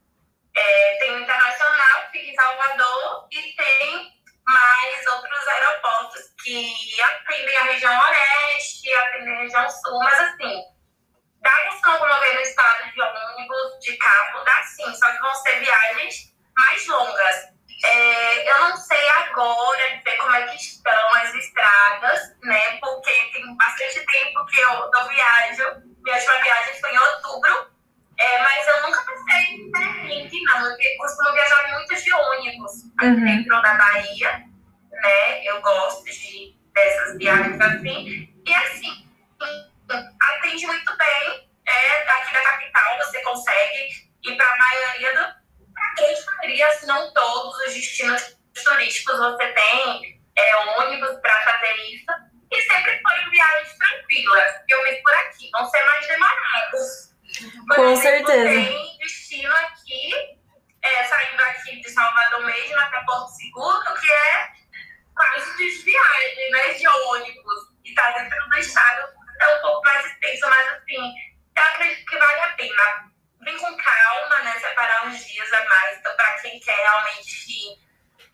É, 0.57 0.99
tem 0.99 1.13
o 1.13 1.21
Internacional, 1.21 2.11
fica 2.13 2.25
em 2.27 2.35
Salvador, 2.35 3.29
e 3.31 3.53
tem 3.53 4.21
mais 4.45 5.07
outros 5.07 5.49
aeroportos 5.49 6.23
que 6.43 7.01
atendem 7.01 7.57
a 7.57 7.63
região 7.63 8.01
Oeste, 8.01 8.93
atendem 8.93 9.37
a 9.37 9.41
região 9.43 9.71
Sul, 9.71 9.99
mas 10.01 10.21
assim, 10.21 10.65
dá 11.41 11.51
pra 11.51 11.93
locomover 11.93 12.35
no 12.35 12.41
estado 12.41 12.93
de 12.93 13.01
ônibus, 13.01 13.79
de 13.81 13.97
carro, 13.97 14.45
dá 14.45 14.63
sim, 14.65 14.93
só 14.97 15.11
que 15.13 15.23
vão 15.23 15.35
ser 15.37 15.61
viagens 15.61 16.35
mais 16.57 16.87
longas. 16.89 17.51
É, 17.83 18.51
eu 18.51 18.59
não 18.61 18.77
sei 18.77 19.09
agora 19.09 19.97
dizer 19.97 20.17
como 20.19 20.35
é 20.35 20.47
que 20.49 20.57
estão 20.57 21.15
as 21.15 21.35
estradas, 21.35 22.37
né? 22.43 22.77
Porque 22.79 23.11
tem 23.33 23.57
bastante 23.57 24.05
tempo 24.05 24.45
que 24.47 24.61
eu, 24.61 24.71
eu 24.71 25.09
viajo. 25.09 25.83
Minha 26.03 26.17
última 26.17 26.43
viagem 26.43 26.81
foi 26.81 26.93
em 26.93 26.99
outubro. 26.99 27.71
É, 28.19 28.43
mas 28.43 28.69
eu 28.69 28.83
nunca 28.83 29.01
passei 29.01 29.55
em 29.55 29.71
perrengue, 29.71 30.43
não. 30.43 30.71
Eu 30.79 30.97
costumo 30.99 31.33
viajar 31.33 31.69
muito 31.73 31.95
de 31.97 32.13
ônibus 32.13 32.73
aqui 32.99 33.07
uhum. 33.07 33.25
dentro 33.25 33.63
da 33.63 33.75
Bahia, 33.75 34.45
né? 34.91 35.45
Eu 35.45 35.63
gosto 35.63 36.05
de, 36.05 36.55
dessas 36.75 37.17
viagens 37.17 37.59
assim. 37.59 38.29
E 38.47 38.55
assim, 38.55 39.09
atende 40.21 40.67
muito 40.67 40.97
bem. 40.99 41.51
É, 41.67 42.11
aqui 42.11 42.35
da 42.35 42.43
capital 42.43 42.99
você 42.99 43.23
consegue 43.23 44.11
ir 44.23 44.37
para 44.37 44.53
a 44.53 44.59
maioria 44.59 45.15
do 45.15 45.41
grande 46.01 46.27
maioria, 46.27 46.73
se 46.73 46.87
não 46.87 47.13
todos 47.13 47.57
os 47.67 47.75
destinos 47.75 48.37
turísticos, 48.65 49.19
você 49.19 49.47
tem 49.53 50.21
é, 50.37 50.57
ônibus 50.57 51.19
para 51.21 51.41
fazer 51.45 51.75
isso. 51.89 52.07
E 52.51 52.63
sempre 52.63 53.01
foram 53.01 53.31
viagens 53.31 53.79
tranquilas. 53.79 54.53
Eu 54.69 54.83
vi 54.85 55.03
por 55.03 55.15
aqui, 55.15 55.51
vão 55.53 55.65
ser 55.67 55.85
mais 55.85 56.07
demorados. 56.07 57.11
Por 57.69 57.77
Com 57.77 57.93
exemplo, 57.93 58.27
certeza. 58.27 58.49
Tem 58.49 58.99
destino 58.99 59.53
aqui, 59.53 60.39
é, 60.83 61.05
saindo 61.05 61.43
aqui 61.43 61.81
de 61.81 61.91
Salvador 61.91 62.45
mesmo 62.45 62.81
até 62.81 63.01
Porto 63.05 63.29
Seguro, 63.29 64.01
que 64.01 64.11
é 64.11 64.53
quase 65.15 65.57
desviagem, 65.57 66.51
né, 66.51 66.75
de 66.75 66.89
ônibus. 66.89 67.71
E 67.85 67.91
está 67.91 68.11
dentro 68.11 68.49
do 68.49 68.59
estado, 68.59 69.09
é 69.41 69.55
um 69.55 69.61
pouco 69.61 69.85
mais 69.85 70.05
extenso, 70.07 70.51
mas 70.51 70.69
assim, 70.73 71.15
eu 71.57 71.63
acredito 71.63 72.07
que 72.07 72.19
vale 72.19 72.41
a 72.41 72.49
pena 72.55 73.11
vem 73.43 73.57
com 73.59 73.77
calma, 73.77 74.43
né? 74.45 74.59
Separar 74.59 75.07
uns 75.07 75.27
dias 75.27 75.53
a 75.53 75.65
mais. 75.65 75.99
Então, 75.99 76.15
para 76.17 76.39
quem 76.41 76.61
quer 76.61 76.77
realmente 76.77 77.81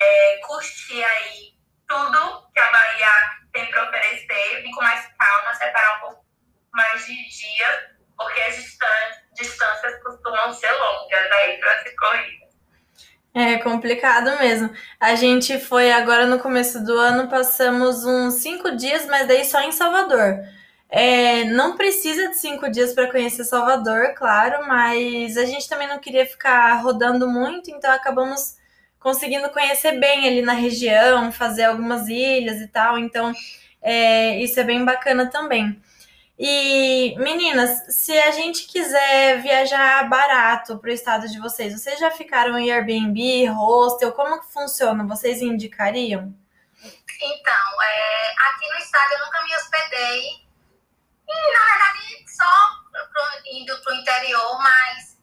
é, 0.01 0.39
curtir 0.39 1.05
aí 1.05 1.55
tudo 1.89 2.51
que 2.53 2.61
a 2.61 2.73
Bahia 2.73 3.11
tem 3.53 3.71
para 3.71 3.89
oferecer, 3.89 4.63
vem 4.63 4.71
com 4.73 4.83
mais 4.83 5.07
calma, 5.19 5.55
separar 5.55 5.99
um 5.99 6.01
pouco 6.01 6.27
mais 6.73 7.07
de 7.07 7.15
dias, 7.15 7.81
porque 8.17 8.41
as 8.41 8.57
distâncias 9.35 10.03
costumam 10.03 10.53
ser 10.53 10.73
longas 10.73 11.33
aí 11.33 11.59
para 11.59 11.83
ser 11.83 11.95
corrida. 11.95 12.47
É 13.35 13.59
complicado 13.77 14.39
mesmo. 14.39 14.71
A 14.99 15.15
gente 15.15 15.59
foi 15.61 15.93
agora 15.93 16.27
no 16.27 16.39
começo 16.39 16.83
do 16.83 16.95
ano, 16.95 17.29
passamos 17.29 18.05
uns 18.05 18.35
cinco 18.35 18.75
dias, 18.75 19.07
mas 19.07 19.29
daí 19.29 19.45
só 19.45 19.61
em 19.61 19.73
Salvador. 19.73 20.41
É, 20.89 21.45
não 21.45 21.77
precisa 21.77 22.29
de 22.29 22.39
cinco 22.39 22.71
dias 22.71 22.95
para 22.95 23.11
conhecer 23.11 23.45
Salvador, 23.45 24.15
claro, 24.15 24.67
mas 24.67 25.37
a 25.37 25.45
gente 25.45 25.69
também 25.69 25.89
não 25.89 25.99
queria 25.99 26.25
ficar 26.25 26.75
rodando 26.81 27.29
muito, 27.29 27.71
então 27.71 27.91
acabamos 27.91 28.57
conseguindo 28.99 29.51
conhecer 29.51 29.99
bem 30.01 30.27
ali 30.27 30.43
na 30.43 30.55
região, 30.55 31.31
fazer 31.31 31.65
algumas 31.65 32.09
ilhas 32.09 32.61
e 32.61 32.69
tal, 32.69 32.99
então 32.99 33.33
é, 33.83 34.39
isso 34.43 34.59
é 34.59 34.65
bem 34.65 34.85
bacana 34.85 35.27
também. 35.27 35.81
E 36.39 37.15
meninas, 37.19 37.97
se 37.97 38.13
a 38.19 38.31
gente 38.31 38.67
quiser 38.67 39.41
viajar 39.41 40.07
barato 40.07 40.79
para 40.79 40.91
o 40.91 40.93
estado 40.93 41.27
de 41.29 41.41
vocês, 41.41 41.73
vocês 41.73 41.99
já 41.99 42.11
ficaram 42.11 42.59
em 42.59 42.71
Airbnb, 42.71 43.47
hostel? 43.47 44.13
Como 44.13 44.41
que 44.41 44.53
funciona? 44.53 45.07
Vocês 45.07 45.41
indicariam? 45.41 46.35
Então, 47.23 47.83
é, 47.83 48.35
aqui 48.51 48.69
no 48.69 48.77
estado 48.77 49.13
eu 49.13 49.25
nunca 49.25 49.43
me 49.45 49.57
hospedei. 49.57 50.47
E, 51.27 51.53
na 51.53 51.65
verdade, 51.65 52.25
só 52.29 52.45
pro, 52.93 53.53
indo 53.53 53.83
para 53.83 53.95
o 53.95 53.97
interior, 53.97 54.59
mas 54.59 55.19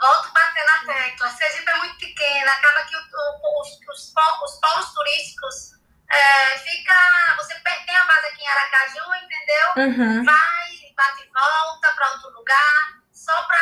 volto 0.00 0.32
bater 0.32 0.64
na 0.66 0.94
tecla. 0.94 1.30
Sergipe 1.30 1.70
é 1.70 1.76
muito 1.76 1.96
pequena, 1.96 2.50
acaba 2.50 2.86
que 2.86 2.96
o, 2.96 3.00
o, 3.00 3.60
os, 3.62 3.68
os, 3.88 4.12
os 4.42 4.60
polos 4.60 4.92
turísticos 4.94 5.79
é, 6.10 6.58
fica. 6.58 6.94
Você 7.36 7.54
tem 7.60 7.96
a 7.96 8.04
base 8.04 8.26
aqui 8.26 8.42
em 8.42 8.48
Aracaju, 8.48 9.14
entendeu? 9.22 9.68
Uhum. 9.76 10.24
Vai, 10.24 10.94
bate 10.96 11.22
e 11.22 11.30
volta 11.32 11.90
para 11.94 12.10
outro 12.12 12.30
lugar, 12.30 13.02
só 13.12 13.42
para. 13.42 13.60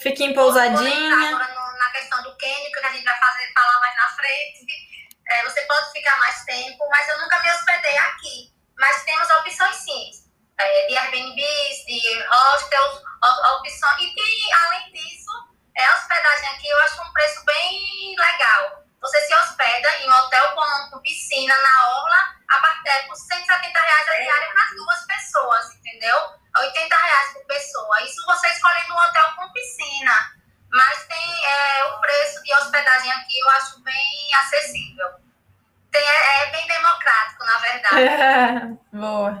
Fica 0.00 0.22
em 0.22 0.34
pousadinha. 0.34 1.28
Agora 1.28 1.48
no, 1.54 1.78
na 1.78 1.90
questão 1.90 2.22
do 2.22 2.36
Quênico, 2.36 2.80
que 2.80 2.86
a 2.86 2.92
gente 2.92 3.04
vai 3.04 3.18
fazer, 3.18 3.52
falar 3.52 3.80
mais 3.80 3.96
na 3.96 4.08
frente. 4.08 4.66
É, 5.28 5.44
você 5.44 5.60
pode 5.62 5.92
ficar 5.92 6.16
mais 6.18 6.44
tempo, 6.44 6.88
mas 6.90 7.08
eu 7.08 7.18
nunca 7.20 7.40
me 7.40 7.50
hospedei 7.52 7.98
aqui. 7.98 8.52
Mas 8.78 9.04
temos 9.04 9.28
opções 9.30 9.76
sim. 9.76 10.10
É, 10.58 10.86
de 10.88 10.96
Airbnbs, 10.96 11.86
de 11.86 12.22
hostels, 12.28 13.02
opções. 13.56 14.02
E 14.02 14.14
que, 14.14 14.52
além 14.52 14.92
disso, 14.92 15.30
é, 15.76 15.84
a 15.86 15.94
hospedagem 15.94 16.48
aqui 16.50 16.68
eu 16.68 16.78
acho 16.82 17.02
um 17.02 17.12
preço 17.12 17.44
bem 17.44 18.16
legal. 18.18 18.84
Você 19.00 19.20
se 19.26 19.34
hospeda 19.34 19.88
em 19.98 20.08
um 20.08 20.12
hotel 20.12 20.54
com, 20.54 20.90
com 20.90 21.00
piscina 21.00 21.56
na 21.56 21.88
orla 21.88 22.34
a 22.48 22.60
partir, 22.60 22.88
é, 22.88 23.02
por 23.06 23.16
170 23.16 23.80
reais 23.80 24.08
a 24.08 24.16
diária 24.16 24.52
para 24.52 24.74
duas 24.76 25.06
pessoas, 25.06 25.74
entendeu? 25.76 26.16
80 26.58 26.96
reais 26.96 27.32
por 27.32 27.46
pessoa. 27.46 28.02
Isso 28.02 28.24
você 28.26 28.48
escolhe 28.48 28.86
no 28.88 28.96
hotel 28.96 29.34
com 29.36 29.52
piscina. 29.52 30.40
Mas 30.72 31.06
tem 31.06 31.46
é, 31.46 31.84
o 31.84 32.00
preço 32.00 32.42
de 32.42 32.54
hospedagem 32.54 33.10
aqui, 33.12 33.38
eu 33.40 33.50
acho 33.50 33.82
bem 33.82 34.34
acessível. 34.34 35.08
Tem, 35.90 36.02
é, 36.02 36.42
é 36.42 36.50
bem 36.50 36.66
democrático, 36.66 37.44
na 37.44 37.58
verdade. 37.58 38.78
Boa. 38.92 39.40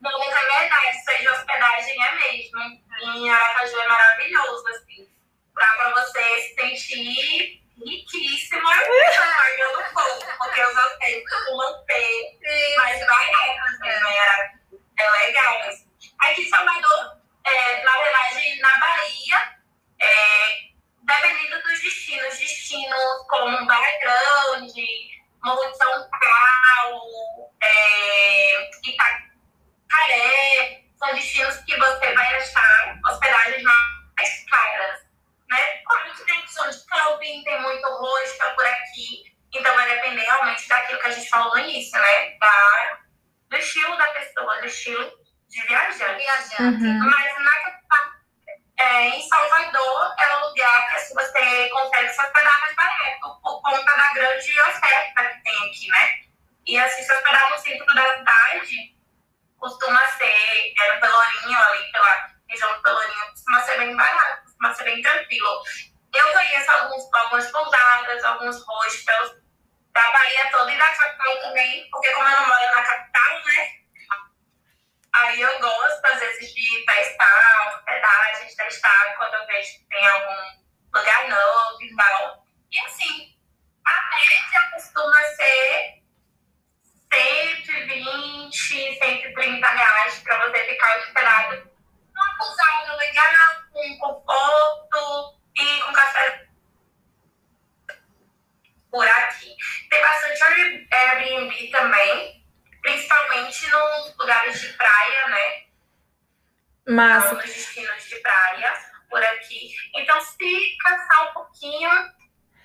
Não, 0.00 0.18
mas 0.18 0.28
é 0.30 0.60
verdade, 0.60 0.98
isso 0.98 1.10
aí 1.10 1.18
de 1.18 1.28
hospedagem 1.28 2.04
é 2.04 2.14
mesmo. 2.14 2.60
Em 3.00 3.30
Aracaju 3.30 3.80
é 3.80 3.88
maravilhoso, 3.88 4.68
assim. 4.68 5.17
Pra 5.58 5.90
você 5.90 6.40
se 6.40 6.54
sentir 6.54 7.62
riquíssima 7.84 8.70
pagando 8.70 9.92
pouco, 9.92 10.38
porque 10.38 10.62
os 10.62 10.76
hotéis 10.76 11.28
costumam 11.28 11.84
ter 11.86 12.38
mais 12.76 13.06
baratos, 13.06 13.78
né? 13.80 14.58
É 14.98 15.10
legal. 15.26 15.58
Assim. 15.62 15.88
Aqui 16.20 16.42
em 16.42 16.48
Salvador 16.48 17.18
é, 17.44 17.82
na 17.82 17.92
verdade, 17.92 18.60
na 18.60 18.78
Bahia, 18.78 19.58
é, 20.00 20.68
dependendo 21.02 21.62
dos 21.62 21.80
destinos, 21.80 22.38
destinos 22.38 23.26
como 23.28 23.66
Barra 23.66 23.98
Grande, 24.00 24.86
Morro 25.42 25.70
de 25.70 25.78
São 25.78 26.08
Paulo, 26.10 27.50
é, 27.62 28.70
Itacaré, 28.84 30.28
são 30.98 31.14
destinos 31.14 31.56
que 31.58 31.76
você 31.76 32.14
vai 32.14 32.34
achar 32.36 32.98
hospedagens 33.06 33.62
mais 33.62 34.44
caras. 34.50 35.07
Né? 35.50 35.82
Claro 35.86 36.14
que 36.14 36.24
tem 36.24 36.38
opção 36.40 36.70
de 36.70 36.86
camping, 36.86 37.44
tem 37.44 37.62
muito 37.62 37.88
hostel 37.88 38.54
por 38.54 38.66
aqui, 38.66 39.34
então 39.54 39.74
vai 39.74 39.88
depender 39.88 40.22
realmente 40.22 40.68
daquilo 40.68 41.00
que 41.00 41.08
a 41.08 41.10
gente 41.10 41.28
falou 41.28 41.54
no 41.54 41.60
início, 41.60 41.98
né? 41.98 42.38
Da, 42.38 42.98
do 43.48 43.56
estilo 43.56 43.96
da 43.96 44.06
pessoa, 44.08 44.60
do 44.60 44.66
estilo 44.66 45.18
de 45.48 45.66
viajante. 45.66 46.22
Viajante. 46.22 46.84
Uhum. 46.84 47.10
Mas 47.10 47.38
na 47.38 47.50
capital, 47.62 48.18
é, 48.78 49.08
em 49.08 49.28
Salvador, 49.28 50.14
é 50.18 50.36
um 50.36 50.48
lugar 50.48 50.88
que 50.88 51.14
você 51.14 51.68
consegue 51.68 52.08
se 52.10 52.22
hospedar 52.22 52.60
mais 52.60 52.74
barato, 52.76 53.40
por 53.42 53.62
conta 53.62 53.96
da 53.96 54.12
grande 54.12 54.60
oferta 54.60 55.26
que 55.26 55.42
tem 55.42 55.68
aqui, 55.68 55.88
né? 55.88 56.20
E 56.66 56.78
assim, 56.78 57.02
se 57.02 57.12
hospedar 57.12 57.50
no 57.50 57.58
centro 57.58 57.86
da 57.94 58.18
cidade, 58.18 58.96
costuma 59.58 60.06
ser, 60.12 60.74
é 60.80 60.94
no 60.94 61.00
Pelourinho, 61.00 61.58
ali 61.58 61.92
pela 61.92 62.30
região 62.48 62.74
do 62.74 62.82
Pelourinho, 62.82 63.30
costuma 63.30 63.60
ser 63.62 63.78
bem 63.78 63.96
barato, 63.96 64.44
costuma 64.44 64.74
ser 64.74 64.84
bem 64.84 65.02
tranquilo. 65.02 65.62
Eu 66.14 66.32
conheço 66.32 66.70
alguns, 66.70 67.14
algumas 67.14 67.50
pousadas, 67.50 68.24
alguns 68.24 68.64
hostels 68.64 69.32
da 69.92 70.10
Bahia 70.12 70.50
toda 70.50 70.72
e 70.72 70.78
da 70.78 70.86
capital 70.86 71.38
também, 71.40 71.88
porque 71.90 72.12
como 72.12 72.28
eu 72.28 72.40
não 72.40 72.46
moro 72.46 72.74
na 72.74 72.82
capital, 72.82 73.44
né? 73.44 73.78
Aí 75.20 75.40
eu 75.40 75.58
gosto, 75.58 76.04
às 76.04 76.20
vezes, 76.20 76.54
de 76.54 76.84
testar 76.86 77.74
hospedagem, 77.74 78.46
de 78.46 78.56
testar 78.56 79.14
quando 79.16 79.34
eu 79.34 79.46
vejo 79.46 79.78
que 79.78 79.84
tem 79.88 80.06
algum 80.06 80.58
lugar 80.94 81.28
novo 81.28 81.82
e 81.82 81.96
tal. 81.96 82.46
E 82.70 82.78
assim, 82.80 83.36
a 83.84 84.10
média 84.14 84.70
costuma 84.72 85.22
ser 85.34 86.02
120, 87.12 88.98
130 88.98 89.66
reais 89.66 90.18
para 90.20 90.46
você 90.46 90.64
ficar 90.64 90.98
hospedado 90.98 91.70
numa 92.14 92.36
pousada 92.38 92.96
legal, 92.96 93.34
com 93.72 93.98
conforto 93.98 95.40
e 95.56 95.80
com 95.80 95.92
café 95.92 96.46
por 98.90 99.08
aqui. 99.08 99.56
Tem 99.90 100.00
bastante 100.00 100.44
Airbnb 100.92 101.70
também 101.70 102.38
principalmente 102.88 103.70
nos 103.70 104.16
lugares 104.18 104.60
de 104.60 104.68
praia, 104.68 105.28
né? 105.28 105.62
Massa. 106.88 107.34
Nos 107.34 107.44
destinos 107.44 108.04
de 108.04 108.16
praia, 108.16 108.72
por 109.10 109.22
aqui. 109.22 109.74
Então, 109.96 110.20
se 110.20 110.76
caçar 110.82 111.30
um 111.30 111.34
pouquinho, 111.34 111.90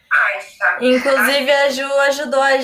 acha. 0.10 0.78
Inclusive, 0.80 1.52
a 1.52 1.70
Ju 1.70 1.94
ajudou 2.02 2.42
a 2.42 2.58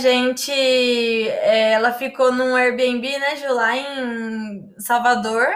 gente. 0.47 1.29
é, 1.29 1.73
Ela 1.73 1.93
ficou 1.93 2.31
num 2.31 2.55
Airbnb, 2.55 3.17
né, 3.19 3.35
Ju, 3.37 3.53
lá 3.53 3.75
em 3.75 4.73
Salvador. 4.79 5.47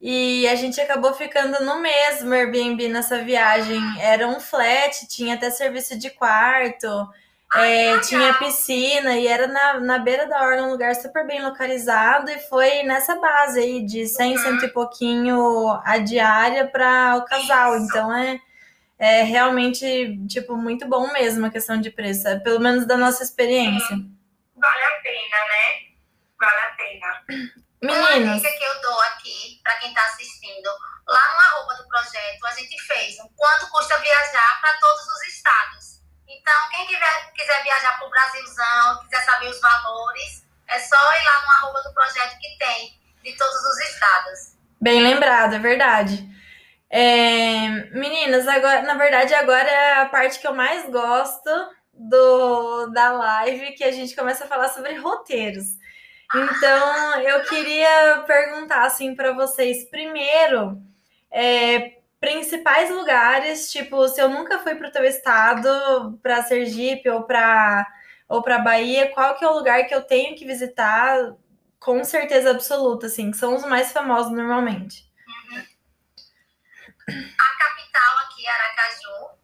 E 0.00 0.46
a 0.48 0.54
gente 0.56 0.80
acabou 0.80 1.14
ficando 1.14 1.64
no 1.64 1.80
mesmo 1.80 2.32
Airbnb 2.34 2.88
nessa 2.88 3.18
viagem. 3.24 3.80
Era 4.00 4.28
um 4.28 4.40
flat, 4.40 5.06
tinha 5.08 5.34
até 5.36 5.50
serviço 5.50 5.98
de 5.98 6.10
quarto. 6.10 6.88
É, 7.54 7.98
tinha 8.00 8.34
piscina 8.34 9.16
e 9.16 9.26
era 9.26 9.46
na, 9.46 9.80
na 9.80 9.98
beira 9.98 10.26
da 10.28 10.42
orla, 10.42 10.66
um 10.66 10.70
lugar 10.72 10.94
super 10.96 11.26
bem 11.26 11.42
localizado, 11.42 12.30
e 12.30 12.38
foi 12.40 12.82
nessa 12.82 13.16
base 13.16 13.60
aí 13.60 13.82
de 13.86 14.06
100, 14.06 14.38
cento 14.38 14.64
e 14.66 14.68
pouquinho 14.72 15.70
a 15.84 15.98
diária 15.98 16.66
para 16.68 17.16
o 17.16 17.24
casal. 17.24 17.78
Então 17.78 18.12
é, 18.14 18.38
é 18.98 19.22
realmente, 19.22 20.26
tipo, 20.26 20.56
muito 20.56 20.88
bom 20.88 21.12
mesmo 21.12 21.46
a 21.46 21.50
questão 21.50 21.80
de 21.80 21.90
preço, 21.90 22.26
é, 22.28 22.38
pelo 22.38 22.60
menos 22.60 22.86
da 22.86 22.96
nossa 22.96 23.22
experiência. 23.22 23.96
Vale 24.56 24.84
a 24.84 25.02
pena, 25.02 25.36
né? 25.48 25.86
Vale 26.40 26.60
a 26.60 26.76
pena. 26.76 27.56
Uma 27.82 28.10
Meninas, 28.10 28.40
dica 28.40 28.50
que 28.56 28.64
eu 28.64 28.80
dou 28.80 29.00
aqui 29.02 29.60
para 29.62 29.76
quem 29.76 29.90
está 29.90 30.02
assistindo, 30.06 30.68
lá 31.06 31.34
no 31.34 31.40
arroba 31.40 31.74
do 31.74 31.88
projeto, 31.88 32.46
a 32.46 32.50
gente 32.52 32.82
fez 32.84 33.18
um 33.20 33.28
quanto 33.36 33.70
custa 33.70 33.98
viajar 33.98 34.60
para 34.60 34.72
todos 34.78 35.06
os 35.06 35.22
estados. 35.28 36.00
Então, 36.26 36.54
quem 36.70 36.86
quiser, 36.86 37.32
quiser 37.34 37.62
viajar 37.62 37.98
para 37.98 38.06
o 38.06 38.10
Brasilzão, 38.10 39.04
quiser 39.04 39.24
saber 39.24 39.48
os 39.48 39.60
valores, 39.60 40.46
é 40.68 40.78
só 40.80 40.96
ir 40.96 41.24
lá 41.24 41.42
no 41.42 41.50
arroba 41.50 41.82
do 41.82 41.94
projeto 41.94 42.38
que 42.38 42.58
tem, 42.58 42.98
de 43.22 43.36
todos 43.36 43.54
os 43.54 43.78
estados. 43.90 44.56
bem 44.80 45.02
lembrado, 45.02 45.54
é 45.54 45.58
verdade. 45.58 46.26
É, 46.88 47.90
meninas, 47.90 48.46
agora, 48.46 48.82
na 48.82 48.94
verdade, 48.94 49.34
agora 49.34 49.68
é 49.68 50.00
a 50.00 50.06
parte 50.06 50.38
que 50.38 50.46
eu 50.46 50.54
mais 50.54 50.88
gosto 50.90 51.50
do, 51.92 52.86
da 52.88 53.12
live, 53.12 53.72
que 53.72 53.84
a 53.84 53.90
gente 53.90 54.14
começa 54.14 54.44
a 54.44 54.46
falar 54.46 54.68
sobre 54.68 54.94
roteiros. 54.94 55.64
Então, 56.34 57.20
eu 57.20 57.44
queria 57.44 58.24
perguntar 58.26 58.84
assim 58.84 59.14
para 59.14 59.32
vocês, 59.32 59.88
primeiro, 59.90 60.80
é, 61.30 61.98
principais 62.20 62.90
lugares, 62.90 63.70
tipo, 63.70 64.08
se 64.08 64.20
eu 64.20 64.28
nunca 64.28 64.58
fui 64.58 64.74
para 64.74 64.88
o 64.88 64.92
teu 64.92 65.04
estado, 65.04 66.18
para 66.22 66.42
Sergipe 66.42 67.08
ou 67.08 67.22
para 67.22 67.86
ou 68.28 68.42
para 68.42 68.58
Bahia, 68.58 69.10
qual 69.12 69.36
que 69.36 69.44
é 69.44 69.48
o 69.48 69.54
lugar 69.54 69.86
que 69.86 69.94
eu 69.94 70.02
tenho 70.02 70.34
que 70.34 70.44
visitar 70.44 71.32
com 71.78 72.02
certeza 72.02 72.50
absoluta, 72.50 73.06
assim, 73.06 73.30
que 73.30 73.36
são 73.36 73.54
os 73.54 73.64
mais 73.64 73.92
famosos 73.92 74.32
normalmente. 74.32 75.05
A 77.08 77.56
capital 77.58 78.18
aqui 78.18 78.46
é 78.46 78.50
Aracaju. 78.50 79.38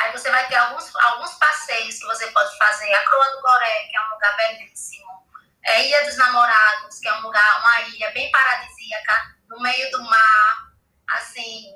Aí 0.00 0.12
você 0.12 0.30
vai 0.30 0.46
ter 0.48 0.56
alguns, 0.56 0.94
alguns 0.96 1.34
passeios 1.34 1.98
que 1.98 2.06
você 2.06 2.26
pode 2.32 2.56
fazer. 2.58 2.92
A 2.92 3.04
Croa 3.04 3.30
do 3.30 3.40
Goré, 3.40 3.86
que 3.88 3.96
é 3.96 4.00
um 4.00 4.10
lugar 4.10 4.36
belíssimo. 4.36 5.26
É 5.64 5.86
Ilha 5.86 6.04
dos 6.04 6.16
Namorados, 6.16 6.98
que 6.98 7.08
é 7.08 7.14
um 7.14 7.22
lugar, 7.22 7.60
uma 7.60 7.80
ilha 7.82 8.10
bem 8.10 8.30
paradisíaca, 8.30 9.36
no 9.48 9.60
meio 9.60 9.90
do 9.92 10.02
mar, 10.02 10.72
assim, 11.08 11.72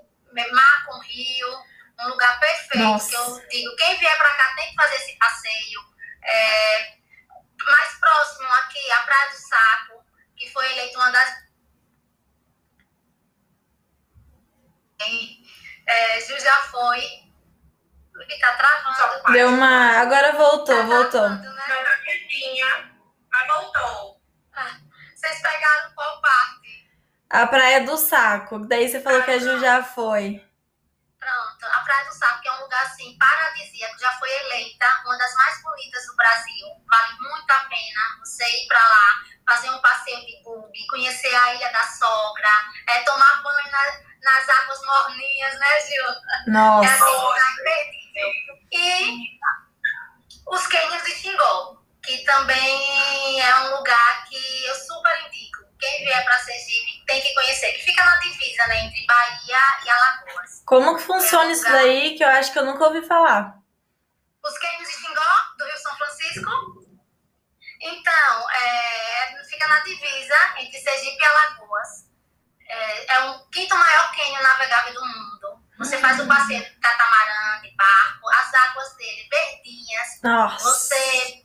mar 0.52 0.84
com 0.86 0.98
rio, 1.00 1.64
um 2.00 2.08
lugar 2.08 2.38
perfeito. 2.40 2.84
Nossa. 2.84 3.08
Que 3.08 3.14
eu 3.14 3.48
digo, 3.48 3.76
quem 3.76 3.98
vier 3.98 4.18
para 4.18 4.34
cá 4.34 4.54
tem 4.56 4.68
que 4.70 4.74
fazer 4.74 4.96
esse 4.96 5.16
passeio. 5.18 5.80
É, 6.24 6.96
mais 7.64 7.98
próximo 7.98 8.52
aqui, 8.54 8.92
a 8.92 9.00
Praia 9.02 9.30
do 9.30 9.36
Saco, 9.36 10.04
que 10.36 10.50
foi 10.52 10.70
eleita 10.72 10.98
uma 10.98 11.10
das 11.10 11.45
foi. 16.70 17.00
Ele 18.18 18.38
tá 18.40 18.52
travando. 18.54 19.32
Deu 19.32 19.48
uma. 19.48 19.98
Agora 20.00 20.32
voltou, 20.32 20.74
Tá 20.76 20.82
voltou. 20.82 21.10
travando, 21.10 21.54
né? 21.54 21.62
Mas 23.30 23.46
voltou. 23.46 24.20
Vocês 25.14 25.42
pegaram 25.42 25.92
qual 25.94 26.20
parte? 26.22 26.90
A 27.28 27.46
Praia 27.46 27.84
do 27.84 27.96
Saco. 27.98 28.66
Daí 28.66 28.88
você 28.88 29.00
falou 29.00 29.22
que 29.22 29.30
a 29.32 29.38
Ju 29.38 29.58
já 29.60 29.82
foi. 29.82 30.42
Pronto, 31.18 31.66
a 31.66 31.80
Praia 31.80 32.04
do 32.06 32.12
Sapo, 32.14 32.40
que 32.40 32.48
é 32.48 32.52
um 32.52 32.60
lugar 32.60 32.82
assim 32.86 33.18
paradisíaco, 33.18 33.98
já 33.98 34.12
foi 34.12 34.30
eleita 34.30 34.86
uma 35.04 35.18
das 35.18 35.34
mais 35.34 35.62
bonitas 35.62 36.06
do 36.06 36.16
Brasil. 36.16 36.66
Vale 36.88 37.12
muito 37.20 37.50
a 37.50 37.60
pena 37.68 38.00
você 38.20 38.44
ir 38.44 38.66
pra 38.68 38.78
lá, 38.78 39.22
fazer 39.46 39.70
um 39.70 39.78
passeio 39.80 40.24
de 40.24 40.42
buggy, 40.44 40.86
conhecer 40.88 41.34
a 41.34 41.54
Ilha 41.54 41.72
da 41.72 41.82
Sogra, 41.82 42.48
é, 42.88 43.00
tomar 43.02 43.42
banho 43.42 43.70
na- 43.72 44.05
nas 44.22 44.48
águas 44.48 44.80
morninhas, 44.84 45.58
né, 45.58 45.80
Gil? 45.80 46.04
É 46.04 46.50
Nossa. 46.50 46.90
assim, 46.90 47.16
lugar 47.16 47.52
imperdível. 47.52 48.28
E 48.72 49.38
os 50.48 50.66
cânions 50.66 51.02
de 51.02 51.10
Xingó, 51.12 51.76
que 52.02 52.18
também 52.24 53.40
é 53.40 53.54
um 53.60 53.76
lugar 53.76 54.24
que 54.28 54.66
eu 54.66 54.74
super 54.74 55.26
indico. 55.26 55.64
Quem 55.78 56.04
vier 56.04 56.24
para 56.24 56.38
Sergipe 56.38 57.04
tem 57.06 57.20
que 57.20 57.34
conhecer, 57.34 57.72
que 57.72 57.84
fica 57.84 58.04
na 58.04 58.16
divisa, 58.16 58.66
né, 58.66 58.84
entre 58.84 59.04
Bahia 59.06 59.58
e 59.84 59.90
Alagoas. 59.90 60.62
Como 60.64 60.96
que 60.96 61.02
funciona 61.02 61.52
isso 61.52 61.64
daí 61.64 62.16
que 62.16 62.24
eu 62.24 62.28
acho 62.28 62.52
que 62.52 62.58
eu 62.58 62.64
nunca 62.64 62.86
ouvi 62.86 63.02
falar? 63.06 63.58
Os 64.42 64.58
cânions 64.58 64.88
de 64.88 64.94
Xingó, 64.94 65.54
do 65.58 65.64
Rio 65.64 65.78
São 65.78 65.96
Francisco. 65.96 66.50
Então, 67.82 68.50
é, 68.50 69.44
fica 69.44 69.68
na 69.68 69.80
divisa 69.80 70.36
entre 70.58 70.78
Sergipe 70.80 71.20
e 71.20 71.24
Alagoas. 71.24 72.05
É, 72.68 73.14
é 73.14 73.20
o 73.30 73.46
quinto 73.48 73.76
maior 73.76 74.12
cânion 74.14 74.42
navegável 74.42 74.94
do 74.94 75.04
mundo. 75.04 75.62
Você 75.78 75.98
faz 75.98 76.18
o 76.18 76.26
passeio 76.26 76.64
de 76.64 76.70
catamarã, 76.80 77.60
de 77.60 77.70
barco, 77.76 78.28
as 78.30 78.54
águas 78.54 78.96
dele 78.96 79.28
verdinhas, 79.30 80.20
Nossa. 80.22 80.64
Você, 80.64 81.44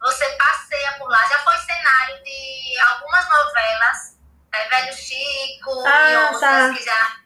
você 0.00 0.30
passeia 0.36 0.92
por 0.98 1.10
lá. 1.10 1.22
Já 1.28 1.38
foi 1.40 1.58
cenário 1.58 2.22
de 2.24 2.78
algumas 2.88 3.28
novelas, 3.28 4.18
é, 4.52 4.68
Velho 4.68 4.92
Chico 4.94 5.86
Ah, 5.86 6.10
e 6.10 6.16
outras 6.16 6.40
tá. 6.40 6.74
que 6.74 6.82
já 6.82 7.16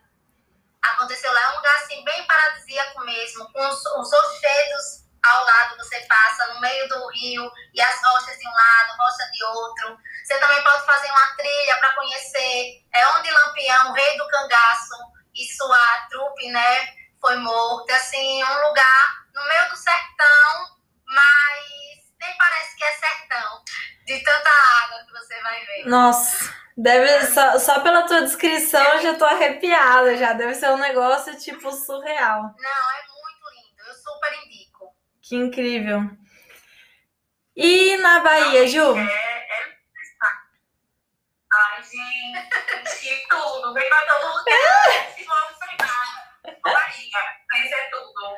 aconteceu 0.83 1.33
lá. 1.33 1.41
É 1.41 1.49
um 1.51 1.57
lugar 1.57 1.77
assim, 1.77 2.05
bem 2.05 2.27
paradisíaco 2.27 3.01
mesmo, 3.05 3.53
com 3.53 3.69
os, 3.69 3.87
os 3.87 4.13
rochedos 4.13 5.00
ao 5.23 5.45
lado, 5.45 5.77
você 5.77 6.01
passa 6.01 6.47
no 6.55 6.61
meio 6.61 6.89
do 6.89 7.09
rio 7.11 7.51
e 7.75 7.81
as 7.81 8.03
rochas 8.03 8.39
de 8.39 8.49
um 8.49 8.53
lado, 8.53 8.97
rocha 8.99 9.31
de 9.33 9.45
outro. 9.45 9.99
Você 10.25 10.39
também 10.39 10.63
pode 10.63 10.85
fazer 10.87 11.11
uma 11.11 11.37
trilha 11.37 11.77
para 11.79 11.95
conhecer 11.95 12.81
é 12.93 13.09
onde 13.09 13.31
Lampião, 13.31 13.93
rei 13.93 14.17
do 14.17 14.29
cangaço, 14.29 14.97
e 15.35 15.45
sua 15.57 16.07
trupe, 16.11 16.51
né, 16.51 16.89
foi 17.21 17.37
morto. 17.37 17.91
Assim, 17.93 18.45
um 18.45 18.69
lugar 18.69 19.25
no 19.35 19.47
meio 19.47 19.71
do 19.71 19.77
sertão, 19.77 20.77
mas 21.07 21.61
nem 22.21 22.37
parece 22.37 22.77
que 22.77 22.85
é 22.85 22.93
sertão, 22.93 23.63
de 24.07 24.19
tanta 24.23 24.51
água 24.85 25.05
que 25.07 25.13
você 25.13 25.41
vai 25.43 25.65
ver. 25.65 25.87
Nossa. 25.87 26.61
Deve, 26.77 27.27
só, 27.27 27.59
só 27.59 27.81
pela 27.81 28.07
tua 28.07 28.23
descrição 28.23 28.83
eu 28.95 29.03
já 29.03 29.15
tô 29.15 29.25
arrepiada 29.27 30.17
já. 30.17 30.33
Deve 30.33 30.55
ser 30.55 30.71
um 30.71 30.79
negócio 30.79 31.39
tipo 31.39 31.71
surreal. 31.71 32.43
Não, 32.43 32.91
é 32.91 33.03
muito 33.07 33.51
lindo, 33.55 33.83
eu 33.87 33.95
super 33.95 34.33
indico. 34.45 34.70
Que 35.31 35.37
incrível. 35.37 36.11
E 37.55 37.97
na 37.99 38.19
Bahia, 38.19 38.67
Ju? 38.67 38.99
É, 38.99 39.01
é. 39.01 39.77
Ai, 41.53 41.83
gente, 41.85 43.01
de 43.01 43.29
tudo. 43.29 43.73
Vem 43.73 43.89
pra 43.89 44.07
todo 44.07 44.27
lugar. 44.27 44.91
Se 45.15 45.25
vamos. 45.25 45.57
Bahia, 46.65 47.19
conhecer 47.49 47.91
tudo. 47.93 48.37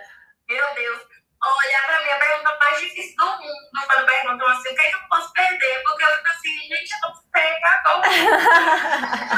Meu 0.50 0.74
Deus. 0.74 1.00
Olha, 1.42 1.82
pra 1.86 2.02
mim, 2.02 2.10
a 2.10 2.18
pergunta 2.18 2.58
mais 2.60 2.80
difícil 2.80 3.16
do 3.16 3.24
mundo, 3.24 3.86
quando 3.86 4.06
perguntam 4.06 4.48
assim, 4.48 4.68
o 4.68 4.74
que, 4.74 4.82
é 4.82 4.90
que 4.90 4.96
eu 4.96 5.08
posso 5.08 5.32
perder? 5.32 5.82
Porque 5.84 6.04
eu 6.04 6.16
fico 6.18 6.28
assim, 6.28 6.58
gente, 6.68 6.92
eu 6.92 7.08
não 7.08 7.14
sei 7.14 7.64
agora. 7.64 8.08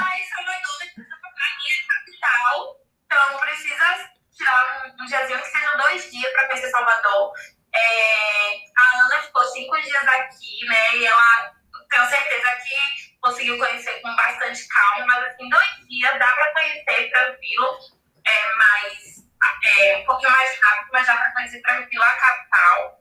Mas 0.01 0.29
Salvador 0.29 0.83
é 0.83 0.91
a 0.91 1.57
minha 1.57 1.87
capital, 1.87 2.81
então 3.07 3.39
precisa 3.39 4.15
tirar 4.37 4.87
um, 4.87 5.03
um 5.03 5.07
diazinho 5.07 5.41
que 5.41 5.47
seja 5.47 5.77
dois 5.77 6.11
dias 6.11 6.33
para 6.33 6.47
conhecer 6.47 6.71
Salvador. 6.71 7.33
É, 7.75 8.57
a 8.77 9.07
Ana 9.07 9.23
ficou 9.23 9.45
cinco 9.45 9.81
dias 9.81 10.09
aqui, 10.09 10.67
né? 10.67 10.97
E 10.97 11.07
ela 11.07 11.55
tenho 11.89 12.09
certeza 12.09 12.51
que 12.57 13.19
conseguiu 13.21 13.59
conhecer 13.59 14.01
com 14.01 14.15
bastante 14.17 14.67
calma, 14.69 15.07
mas 15.07 15.29
assim, 15.29 15.49
dois 15.49 15.89
dias 15.89 16.19
dá 16.19 16.27
para 16.27 16.53
conhecer 16.53 17.11
tranquilo, 17.11 17.79
é, 18.27 18.55
mais, 18.55 19.25
é, 19.65 19.97
um 19.99 20.05
pouquinho 20.05 20.33
mais 20.33 20.61
rápido, 20.61 20.91
mas 20.93 21.07
dá 21.07 21.17
para 21.17 21.33
conhecer 21.33 21.63
tranquilo 21.63 22.05
a 22.05 22.17
capital. 22.17 23.01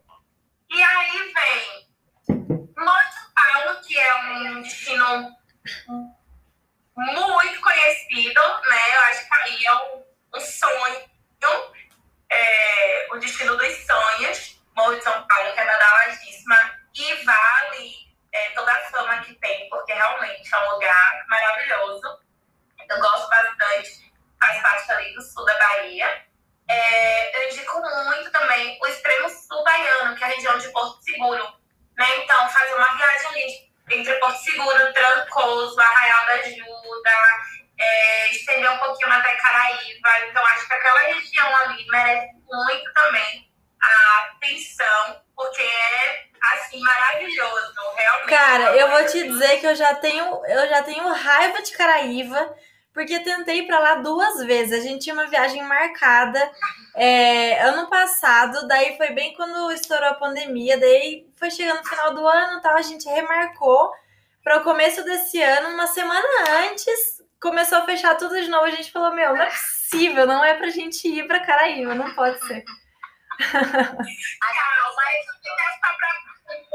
E 0.69 0.83
aí 0.83 1.33
vem 1.33 1.93
Monte 2.77 3.15
Paulo, 3.35 3.81
que 3.81 3.97
é 3.97 4.15
um 4.15 4.61
destino 4.61 5.31
muito 6.95 7.61
conhecido, 7.61 8.41
né? 8.69 8.95
Eu 8.95 9.01
acho 9.01 9.27
que 9.27 9.35
aí 9.35 9.65
é 9.65 9.73
um, 9.75 10.03
um 10.35 10.39
sonho, 10.39 11.13
é, 12.33 13.07
o 13.11 13.17
destino 13.17 13.55
dos 13.55 13.85
sonhos, 13.85 14.59
Morro 14.75 14.95
de 14.95 15.03
São 15.03 15.27
Paulo, 15.27 15.53
que 15.53 15.59
é 15.59 15.65
badalagíssima, 15.65 16.79
e 16.95 17.13
vale 17.23 17.93
é, 18.31 18.49
toda 18.51 18.71
a 18.71 18.79
fama 18.89 19.21
que 19.21 19.35
tem, 19.35 19.69
porque 19.69 19.93
realmente 19.93 20.53
é 20.53 20.59
um 20.59 20.71
lugar 20.71 21.25
maravilhoso. 21.27 22.19
Eu 22.89 22.99
gosto 22.99 23.29
bastante, 23.29 24.11
faz 24.39 24.61
parte 24.61 24.91
ali 24.91 25.13
do 25.13 25.21
sul 25.21 25.45
da 25.45 25.57
Bahia. 25.57 26.25
É, 26.67 27.37
eu 27.37 27.51
indico 27.51 27.81
muito 28.05 28.31
também 28.31 28.79
o 28.81 28.87
extremo 28.87 29.29
sul 29.29 29.63
baiano, 29.63 30.15
que 30.15 30.23
é 30.23 30.27
a 30.27 30.29
região 30.29 30.57
de 30.57 30.69
Porto 30.69 31.03
Seguro. 31.03 31.53
Né? 31.97 32.17
Então, 32.17 32.49
fazer 32.49 32.73
uma 32.73 32.95
viagem 32.95 33.27
ali 33.27 33.73
entre 33.91 34.15
Porto 34.15 34.39
Seguro, 34.39 34.93
Trancoso, 34.93 35.79
Arraial 35.79 36.25
da 36.25 36.33
Ajuda, 36.33 37.11
é, 37.79 38.31
estender 38.31 38.71
um 38.71 38.77
pouquinho 38.77 39.11
até 39.11 39.35
Caraíva. 39.35 40.27
Então, 40.29 40.45
acho 40.45 40.67
que 40.67 40.73
aquela 40.73 40.99
região 41.01 41.55
ali 41.57 41.85
merece 41.89 42.33
muito 42.45 42.93
também 42.93 43.51
a 43.81 44.31
atenção, 44.35 45.21
porque 45.35 45.61
é, 45.61 46.25
assim, 46.53 46.79
maravilhoso, 46.79 47.73
realmente. 47.95 48.29
Cara, 48.29 48.77
eu 48.77 48.89
vou 48.89 49.05
te 49.05 49.27
dizer 49.27 49.59
que 49.59 49.67
eu 49.67 49.75
já 49.75 49.95
tenho, 49.95 50.45
eu 50.45 50.69
já 50.69 50.83
tenho 50.83 51.07
raiva 51.11 51.61
de 51.61 51.71
Caraíva, 51.71 52.55
porque 52.93 53.19
tentei 53.19 53.59
ir 53.59 53.67
pra 53.67 53.79
lá 53.79 53.95
vezes. 54.69 54.85
A 54.85 54.87
gente 54.87 55.03
tinha 55.03 55.13
uma 55.13 55.27
viagem 55.27 55.63
marcada 55.63 56.51
é, 56.95 57.61
ano 57.63 57.89
passado, 57.89 58.67
daí 58.67 58.95
foi 58.97 59.11
bem 59.11 59.33
quando 59.33 59.71
estourou 59.71 60.09
a 60.09 60.13
pandemia, 60.15 60.79
daí 60.79 61.27
foi 61.37 61.49
chegando 61.49 61.79
no 61.79 61.85
final 61.89 62.13
do 62.13 62.27
ano, 62.27 62.61
tal, 62.61 62.75
a 62.75 62.81
gente 62.81 63.07
remarcou 63.09 63.91
para 64.43 64.59
o 64.59 64.63
começo 64.63 65.03
desse 65.03 65.41
ano, 65.41 65.69
uma 65.69 65.87
semana 65.87 66.27
antes, 66.67 67.23
começou 67.39 67.79
a 67.79 67.85
fechar 67.85 68.15
tudo 68.15 68.39
de 68.39 68.49
novo. 68.49 68.65
A 68.65 68.71
gente 68.71 68.91
falou: 68.91 69.13
Meu, 69.13 69.33
não 69.33 69.41
é 69.41 69.49
possível, 69.49 70.25
não 70.25 70.43
é 70.43 70.53
pra 70.53 70.69
gente 70.69 71.07
ir 71.07 71.27
pra 71.27 71.39
Caraíva, 71.39 71.95
não 71.95 72.13
pode 72.13 72.39
ser. 72.45 72.63
Ah, 73.39 73.95
mas 74.95 75.25
para 75.81 76.09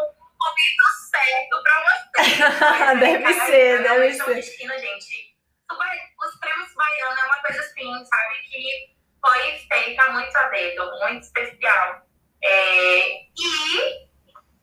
um 0.02 0.14
momento 0.38 0.84
certo 1.10 1.62
para 1.62 1.76
você. 1.84 2.98
Deve 2.98 3.32
ser, 3.46 3.82
deve 3.82 4.06
é 4.08 4.12
ser. 4.12 4.42
gente. 4.80 5.27
Os 5.70 6.40
prêmios 6.40 6.74
baianos 6.74 7.18
é 7.18 7.24
uma 7.26 7.42
coisa 7.42 7.60
assim, 7.60 8.04
sabe? 8.04 8.34
Que 8.42 8.96
foi 9.20 9.58
feita 9.68 10.10
muito 10.12 10.36
a 10.36 10.48
dedo, 10.48 10.98
muito 11.00 11.22
especial. 11.22 12.06
É, 12.42 13.22
E 13.36 14.08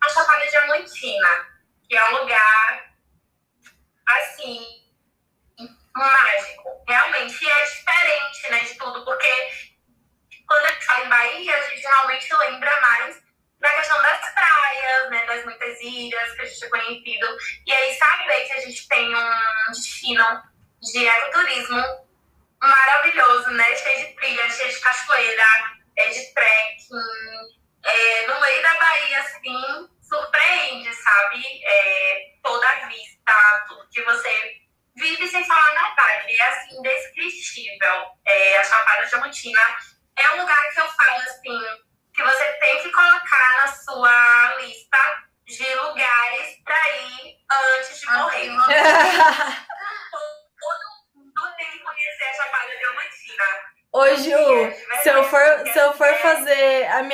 a 0.01 0.09
Chapada 0.09 0.47
Diamantina, 0.47 1.47
que 1.87 1.95
é 1.95 2.09
um 2.09 2.21
lugar, 2.21 2.95
assim, 4.07 4.85
mágico. 5.95 6.83
Realmente 6.87 7.49
é 7.49 7.65
diferente, 7.65 8.49
né, 8.49 8.59
de 8.59 8.75
tudo, 8.75 9.05
porque 9.05 9.29
quando 10.47 10.65
a 10.65 10.71
gente 10.71 10.85
fala 10.85 11.05
em 11.05 11.09
Bahia, 11.09 11.57
a 11.57 11.69
gente 11.69 11.81
realmente 11.81 12.33
lembra 12.35 12.81
mais 12.81 13.23
da 13.59 13.71
questão 13.73 14.01
das 14.01 14.33
praias, 14.33 15.09
né, 15.09 15.25
das 15.25 15.45
muitas 15.45 15.81
ilhas 15.81 16.31
que 16.33 16.41
a 16.41 16.45
gente 16.45 16.65
é 16.65 16.69
conhecido. 16.69 17.37
E 17.65 17.71
aí 17.71 17.93
saber 17.95 18.45
que 18.45 18.53
a 18.53 18.61
gente 18.61 18.87
tem 18.87 19.15
um 19.15 19.71
destino 19.71 20.43
de 20.91 21.07
ecoturismo 21.07 22.05
maravilhoso, 22.61 23.51
né, 23.51 23.75
cheio 23.75 24.07
de 24.07 24.15
trilha, 24.15 24.49
cheio 24.49 24.69
de 24.69 24.79
cachoeira, 24.79 25.43
é, 25.97 26.09
de 26.09 26.33
trekking, 26.33 26.89
é, 27.83 28.27
no 28.27 28.39
meio 28.41 28.61
da 28.61 28.73
Bahia, 28.75 29.19
assim, 29.19 29.89
surpreende, 30.01 30.93
sabe? 30.93 31.43
É, 31.63 32.33
toda 32.43 32.67
a 32.67 32.87
vista, 32.87 33.65
tudo 33.67 33.87
que 33.89 34.01
você 34.03 34.61
vive 34.95 35.27
sem 35.27 35.45
falar 35.45 35.73
na 35.73 35.95
vibe. 35.95 36.35
É, 36.35 36.47
assim, 36.47 36.77
indescritível. 36.77 38.05
É, 38.25 38.57
a 38.57 38.63
Chapada 38.63 39.05
Diamantina 39.05 39.61
é 40.17 40.31
um 40.31 40.41
lugar 40.41 40.73
que 40.73 40.79
eu 40.79 40.87
falo, 40.87 41.21
assim, 41.21 41.59
que 42.13 42.23
você 42.23 42.53
tem 42.53 42.81
que 42.81 42.91
colocar 42.91 43.61
na 43.61 43.67
sua 43.67 44.55
lista 44.57 44.97
de 45.45 45.75
lugares 45.75 46.57
pra 46.63 46.91
ir 46.91 47.37
antes 47.51 47.99
de 47.99 48.05
morrer. 48.07 48.49
Todo 53.95 54.11
mundo 54.11 54.35
tem 54.35 54.43
que 54.43 54.51
conhecer 54.51 54.91
a 54.91 54.99
Chapada 54.99 54.99
Diamantina. 54.99 54.99
Ô, 54.99 54.99
Ju, 54.99 54.99
se 55.01 55.09
eu 55.09 55.23
for 55.93 56.13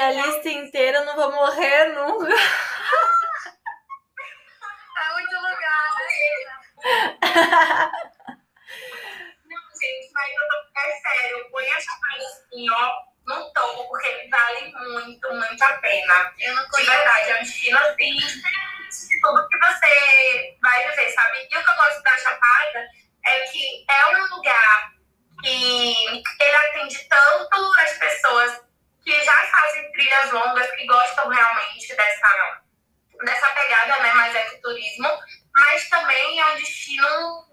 a 0.02 0.12
lista 0.12 0.50
inteira, 0.50 0.98
eu 1.00 1.06
não 1.06 1.16
vou 1.16 1.32
morrer 1.32 1.86
nunca. 1.94 2.26
É 2.34 2.34
muito 5.14 5.36
lugar, 5.36 5.96
né? 5.98 6.08
Não, 9.46 9.62
gente, 9.80 10.10
mas 10.14 10.32
eu 10.34 10.48
tô, 10.48 10.56
é 10.80 10.82
sério, 11.02 11.48
põe 11.52 11.70
a 11.70 11.80
chapada 11.80 12.24
assim, 12.26 12.66
ó, 12.72 12.92
no 13.28 13.54
topo, 13.54 13.88
porque 13.90 14.28
vale 14.32 14.72
muito, 14.74 15.32
muito 15.34 15.64
a 15.64 15.74
pena. 15.78 16.34
Eu 16.40 16.56
não 16.56 16.64
De 16.64 16.70
conheço. 16.72 16.90
verdade, 16.92 17.30
é 17.32 17.36
um 17.36 17.40
destino 17.44 17.78
assim, 17.78 18.16
de 18.18 19.22
tudo 19.22 19.48
que 19.48 19.58
você 19.60 20.58
vai 20.62 20.90
viver, 20.90 21.12
sabe? 21.12 21.38
E 21.40 21.46
o 21.46 21.50
que 21.64 21.70
eu 21.70 21.76
gosto 21.76 22.02
da 22.04 22.18
Chapada 22.18 22.88
é 23.26 23.40
que 23.42 23.86
é 23.90 24.08
um 24.18 24.26
lugar 24.36 24.81
que 25.42 26.24
ele 26.40 26.56
atende 26.56 27.08
tanto 27.10 27.80
as 27.80 27.92
pessoas 27.98 28.62
que 29.04 29.24
já 29.24 29.46
fazem 29.48 29.92
trilhas 29.92 30.32
longas, 30.32 30.72
que 30.72 30.86
gostam 30.86 31.28
realmente 31.30 31.96
dessa, 31.96 32.62
dessa 33.24 33.50
pegada, 33.50 34.00
né, 34.00 34.14
mais 34.14 34.36
ecoturismo, 34.36 35.10
mas 35.54 35.90
também 35.90 36.40
é 36.40 36.46
um 36.48 36.56
destino 36.56 37.48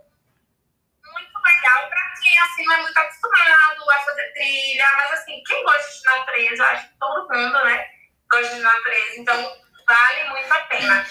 muito 1.04 1.38
legal 1.44 1.88
para 1.88 2.14
quem 2.22 2.38
assim 2.40 2.64
não 2.64 2.74
é 2.74 2.82
muito 2.82 2.98
acostumado 2.98 3.90
a 3.90 4.00
fazer 4.00 4.32
trilha, 4.34 4.92
mas 4.96 5.12
assim, 5.12 5.42
quem 5.46 5.64
gosta 5.64 5.90
de 5.90 6.04
natureza, 6.04 6.64
acho 6.64 6.88
que 6.88 6.98
todo 6.98 7.28
mundo, 7.34 7.64
né, 7.64 7.86
gosta 8.30 8.54
de 8.54 8.60
natureza, 8.60 9.20
então 9.20 9.56
vale 9.86 10.24
muito 10.30 10.52
a 10.52 10.60
pena. 10.60 11.06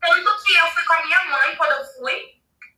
Tanto 0.00 0.42
que 0.42 0.54
eu 0.54 0.66
fui 0.72 0.82
com 0.84 0.94
a 0.94 1.02
minha 1.02 1.24
mãe 1.26 1.56
quando 1.56 1.72
eu 1.72 1.84
fui 1.94 2.31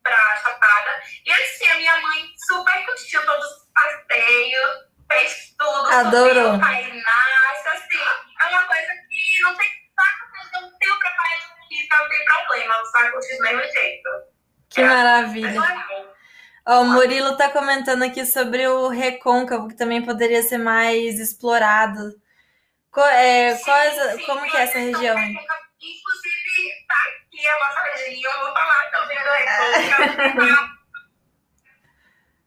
pra 0.05 0.37
Chapada, 0.37 1.03
e 1.25 1.33
assim, 1.33 1.67
a 1.71 1.75
minha 1.77 2.01
mãe 2.01 2.29
super 2.47 2.85
curtiu 2.85 3.25
todos 3.27 3.45
os 3.47 3.69
passeios, 3.75 4.71
fez 5.11 5.55
tudo, 5.59 5.91
Adorou. 5.91 6.45
subiu, 6.53 6.61
painasta, 6.61 7.71
assim, 7.73 7.99
é 8.41 8.47
uma 8.47 8.63
coisa 8.65 8.87
que 9.09 9.43
não 9.43 9.57
tem 9.57 9.69
saco, 9.97 10.61
não 10.63 10.79
tem 10.79 10.91
o 10.91 10.95
aqui, 10.95 11.85
então 11.85 11.99
não 12.03 12.09
tem 12.09 12.25
problema, 12.25 12.75
vai 12.93 13.11
curtir 13.11 13.37
do 13.37 13.43
mesmo 13.43 13.63
jeito. 13.73 14.09
Que 14.71 14.81
É 14.83 14.85
maravilha. 14.85 15.63
Ó, 16.67 16.81
o 16.81 16.85
Murilo 16.87 17.37
tá 17.37 17.51
comentando 17.51 18.03
aqui 18.05 18.25
sobre 18.27 18.67
o 18.67 18.89
recôncavo, 18.89 19.69
que 19.69 19.77
também 19.77 20.03
poderia 20.05 20.43
ser 20.43 20.59
mais 20.59 21.19
explorado. 21.21 22.11
Co- 22.91 23.01
é, 23.05 23.55
Sim, 23.57 23.65
quais- 23.65 24.13
sim, 24.17 24.27
como 24.27 24.51
que 24.51 24.57
é 24.57 24.63
essa 24.63 24.79
região? 24.79 25.15
também, 25.15 25.37
Inclusive, 25.83 26.14
aqui 27.45 27.49
a 27.49 27.59
nossa 27.59 28.55
falar 28.55 28.91
também 28.91 29.23
do 29.23 29.31
Recôncavo. 29.31 30.75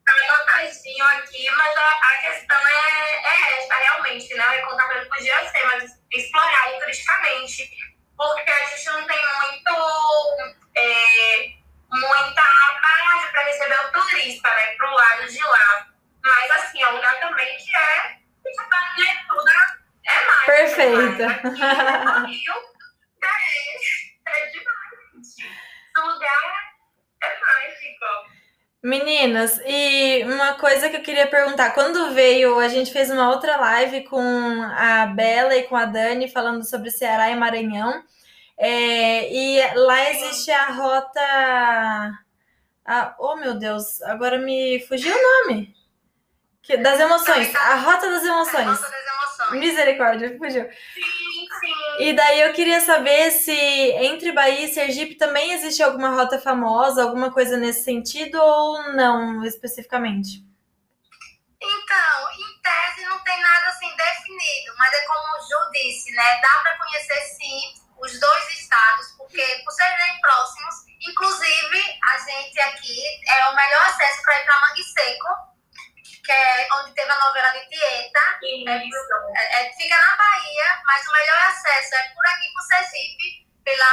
Tá 0.06 0.14
anotadinho 0.14 1.06
aqui, 1.06 1.52
mas 1.52 1.78
a, 1.78 1.90
a 1.90 2.18
questão 2.22 2.68
é, 2.68 3.12
é 3.26 3.60
esta, 3.60 3.76
realmente, 3.76 4.34
né? 4.36 4.66
O 4.66 4.92
ele 4.92 5.06
podia 5.06 5.52
ser 5.52 5.66
mais 5.66 5.84
explorado 6.14 6.80
turisticamente, 6.80 7.70
porque 8.16 8.50
a 8.50 8.66
gente 8.66 8.86
não 8.86 9.06
tem 9.06 9.20
muito, 9.20 10.66
é, 10.76 11.50
muita 11.92 12.42
base 12.82 13.32
para 13.32 13.44
receber 13.44 13.80
o 13.82 13.92
turista, 13.92 14.50
né? 14.50 14.76
Pro 14.78 14.94
lado 14.94 15.28
de 15.28 15.44
lá. 15.44 15.88
Mas, 16.24 16.52
assim, 16.52 16.82
é 16.82 16.90
um 16.90 16.96
lugar 16.96 17.20
também 17.20 17.58
que 17.58 17.76
é, 17.76 18.18
que 18.96 19.04
né, 19.04 19.26
tudo 19.28 19.50
é 20.06 20.26
mágico. 20.26 20.46
Perfeita. 20.46 21.42
Mas 21.44 21.80
aqui 21.80 22.06
no 22.06 22.28
Rio, 22.28 22.54
é, 23.24 24.32
é 24.32 24.46
demais. 24.48 24.77
Lugar 26.06 26.74
é 27.24 27.28
mágico. 27.40 28.38
Meninas, 28.84 29.60
e 29.66 30.24
uma 30.26 30.54
coisa 30.54 30.90
que 30.90 30.98
eu 30.98 31.02
queria 31.02 31.28
perguntar, 31.28 31.72
quando 31.72 32.14
veio, 32.14 32.60
a 32.60 32.68
gente 32.68 32.92
fez 32.94 33.10
uma 33.10 33.30
outra 33.30 33.58
live 33.58 34.04
com 34.06 34.22
a 34.78 35.08
Bela 35.08 35.56
e 35.56 35.64
com 35.64 35.76
a 35.76 35.86
Dani 35.86 36.30
falando 36.30 36.64
sobre 36.64 36.92
Ceará 36.92 37.30
e 37.30 37.36
Maranhão, 37.36 38.04
é, 38.58 39.32
e 39.34 39.60
lá 39.76 40.10
existe 40.12 40.52
a 40.52 40.68
rota, 40.72 41.20
a- 42.86 43.16
oh 43.20 43.36
meu 43.36 43.56
Deus, 43.56 44.02
agora 44.04 44.38
me 44.38 44.80
fugiu 44.88 45.14
o 45.14 45.46
nome, 45.46 45.76
Que- 46.62 46.78
das 46.78 47.00
emoções, 47.00 47.54
a 47.56 47.76
rota 47.76 48.10
das 48.10 48.24
emoções, 48.24 48.66
Nossa 48.68 48.82
das 48.82 48.92
emoções. 48.94 49.17
Misericórdia, 49.52 50.38
fugiu. 50.38 50.64
Sim, 50.94 51.48
sim. 51.60 51.76
E 52.00 52.14
daí 52.14 52.42
eu 52.42 52.54
queria 52.54 52.80
saber 52.82 53.32
se 53.32 53.52
entre 53.54 54.32
Bahia 54.32 54.66
e 54.66 54.74
Sergipe 54.74 55.16
também 55.16 55.52
existe 55.54 55.82
alguma 55.84 56.10
rota 56.10 56.40
famosa, 56.40 57.04
alguma 57.04 57.32
coisa 57.32 57.58
nesse 57.58 57.84
sentido 57.84 58.36
ou 58.42 58.94
não 58.94 59.44
especificamente? 59.46 60.46
Então, 61.60 62.32
em 62.32 62.62
tese 62.62 63.06
não 63.08 63.20
tem 63.24 63.42
nada 63.42 63.68
assim 63.70 63.94
definido, 63.96 64.74
mas 64.78 64.94
é 64.94 65.02
como 65.06 65.20
o 65.38 65.42
Ju 65.42 65.72
disse, 65.72 66.12
né? 66.14 66.40
Dá 66.42 66.60
para 66.62 66.78
conhecer 66.78 67.20
sim 67.36 67.74
os 68.00 68.20
dois 68.20 68.60
estados, 68.60 69.08
porque 69.18 69.44
por 69.66 69.72
serem 69.72 70.22
próximos, 70.22 70.76
inclusive 71.10 72.00
a 72.14 72.18
gente 72.20 72.60
aqui 72.62 73.02
é 73.28 73.48
o 73.48 73.56
melhor 73.56 73.82
acesso 73.88 74.22
para 74.22 74.40
ir 74.40 74.46
para 74.46 74.60
Mangue 74.62 74.84
Seco, 74.84 75.28
que 76.24 76.32
é 76.32 76.68
onde 76.76 76.94
teve 76.94 77.10
a 77.12 77.20
novela 77.20 77.50
de 77.50 77.68
Tieta. 77.70 78.20
Isso. 78.44 78.98
É, 79.36 79.64
é, 79.64 79.74
fica 79.74 79.96
na 80.00 80.16
Bahia, 80.16 80.82
mas 80.86 81.08
o 81.08 81.12
melhor 81.12 81.40
acesso 81.48 81.96
é 81.96 82.04
por 82.14 82.26
aqui 82.28 82.52
por 82.54 82.62
Sergipe, 82.64 83.48
pela, 83.66 83.92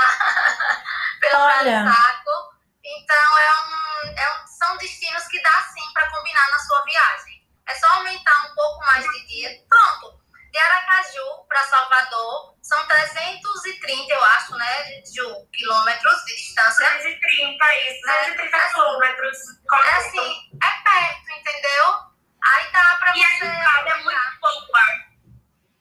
pela 1.20 1.44
Praia 1.46 1.60
Olha. 1.60 1.84
do 1.84 1.94
Saco. 1.94 2.54
Então 2.84 3.38
é 3.38 3.52
um, 3.62 4.18
é 4.18 4.32
um- 4.42 4.46
são 4.46 4.76
destinos 4.76 5.26
que 5.28 5.40
dá 5.40 5.62
sim 5.72 5.92
para 5.94 6.10
combinar 6.10 6.50
na 6.50 6.58
sua 6.58 6.84
viagem. 6.84 7.42
É 7.66 7.74
só 7.76 7.86
aumentar 7.94 8.46
um 8.50 8.54
pouco 8.54 8.84
mais 8.84 9.02
de 9.04 9.26
dia. 9.26 9.50
Pronto. 9.68 10.22
De 10.52 10.58
Aracaju 10.58 11.46
para 11.48 11.64
Salvador 11.64 12.56
são 12.62 12.86
330, 12.86 14.12
eu 14.12 14.22
acho, 14.24 14.54
né, 14.54 15.02
Ju, 15.14 15.48
quilômetros 15.52 16.24
de 16.26 16.36
distância. 16.36 16.90
230, 16.90 17.74
isso. 17.88 18.00
230 18.02 18.68
quilômetros. 18.70 19.38
É 19.72 19.90
assim, 19.96 20.50
é 20.62 20.90
perto, 20.90 21.30
entendeu? 21.40 21.94
Aí 22.46 22.70
dá 22.70 22.96
para 23.00 23.16
E 23.16 23.24
a 23.24 23.28
você. 23.28 23.34
estrada 23.46 23.90
é 23.90 23.94
muito 23.96 24.40
boa. 24.40 24.80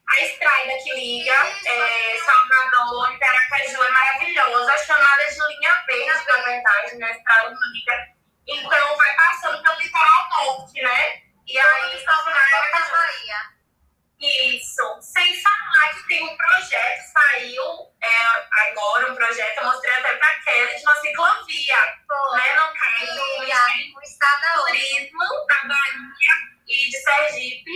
A 0.08 0.20
estrada 0.22 0.72
que 0.82 0.94
liga 0.94 1.44
Isso. 1.50 1.68
é, 1.68 2.18
Salvador 2.24 3.12
e 3.20 3.24
Aracaju 3.24 3.82
é 3.82 3.90
maravilhosa, 3.90 4.78
chamada 4.86 5.24
de 5.26 5.38
linha 5.54 5.74
verde, 5.86 6.26
na 6.26 6.36
verdade, 6.42 6.94
né? 6.96 7.06
A 7.06 7.10
estrada 7.16 7.48
que 7.50 7.78
liga. 7.78 8.06
Então 8.46 8.96
vai 8.96 9.14
passando 9.16 9.62
pelo 9.62 9.78
litoral 9.78 10.28
norte, 10.30 10.82
né? 10.82 11.22
E 11.46 11.58
aí 11.58 11.96
estacionar 11.98 12.46
em 12.46 12.50
da 12.50 12.56
Aracaju. 12.58 12.90
Bahia. 12.92 13.54
Isso. 14.20 14.82
Sem 15.02 15.42
falar 15.42 15.94
que 15.94 16.06
tem 16.08 16.22
um 16.22 16.36
projeto, 16.36 17.02
saiu 17.12 17.62
é, 18.00 18.68
agora 18.70 19.10
um 19.12 19.16
projeto, 19.16 19.58
eu 19.58 19.64
mostrei 19.64 19.94
até 19.96 20.16
pra 20.16 20.34
Kelly, 20.40 20.76
de 20.76 20.82
uma 20.82 20.96
ciclovia, 20.96 21.76
Foi. 22.08 22.38
né? 22.38 22.52
No 22.54 22.72
caso, 22.72 23.22
o 23.40 23.44
E 23.44 23.52
a- 23.52 23.66
o 23.96 24.02
estado 24.02 24.44
é 24.44 24.58
outro. 24.58 24.66
turismo 24.72 25.46
da 25.48 25.54
Bahia 25.68 26.54
e 26.68 26.88
de 26.90 26.96
Sergipe 27.02 27.72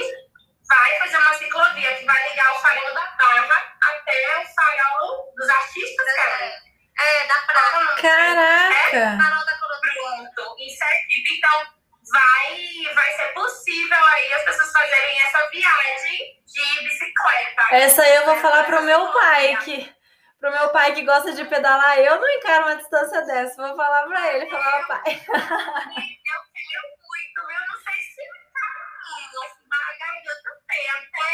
vai 0.67 0.99
fazer 1.01 1.19
uma 1.19 1.35
ciclovia 1.35 1.97
que 1.99 2.05
vai 2.05 2.29
ligar 2.31 2.53
o 2.57 2.61
farol 2.61 2.95
da 2.95 3.07
Barra 3.19 3.77
até 3.83 4.39
o 4.39 4.47
farol 4.55 5.35
dos 5.37 5.49
artistas, 5.49 6.15
cara. 6.17 6.63
É, 7.01 7.27
da 7.27 7.35
praia. 7.43 7.97
Caraca! 8.01 9.23
Farol 9.23 9.45
da 9.45 9.59
Coroa. 9.59 9.79
Pronto, 9.81 10.57
em 10.59 10.69
Sergipe. 10.71 11.38
Então, 11.49 11.65
vai, 12.13 12.95
vai 12.95 13.13
ser 13.13 13.29
possível 13.33 14.05
aí 14.05 14.33
as 14.35 14.43
pessoas 14.45 14.71
fazerem 14.71 15.23
essa 15.23 15.47
viagem 15.49 16.43
de 16.45 16.85
bicicleta. 16.85 17.63
Essa 17.71 18.03
aí 18.03 18.17
eu 18.17 18.27
vou 18.27 18.37
falar 18.37 18.65
pro 18.65 18.83
meu 18.83 19.11
pai 19.13 19.57
que 19.65 19.97
pro 20.39 20.53
meu 20.53 20.69
pai 20.69 20.95
que 20.95 21.03
gosta 21.03 21.33
de 21.33 21.45
pedalar, 21.47 21.99
eu 21.99 22.21
não 22.21 22.29
encaro 22.29 22.67
uma 22.67 22.77
distância 22.77 23.23
dessa. 23.23 23.57
Vou 23.67 23.75
falar 23.77 24.07
pra 24.07 24.35
ele, 24.35 24.51
falar 24.51 24.87
pai. 24.87 25.03
Eu 25.07 25.17
quero 25.17 26.83
muito, 27.01 27.41
eu 27.41 27.61
não 27.67 27.77
sei 27.83 27.99
se 28.03 28.21
eu 28.21 28.35
tá 28.53 28.69
assim, 29.17 29.49
mas 29.69 29.81
a 29.81 29.93
garganta 29.99 30.51
tem 30.69 30.85
até 30.91 31.33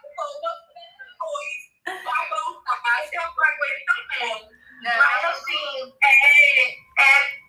se 3.11 3.17
eu 3.17 3.23
aguento 3.23 3.85
também. 3.87 4.39
Mas 4.83 5.25
assim, 5.25 5.93
é, 6.03 6.71
é, 7.03 7.41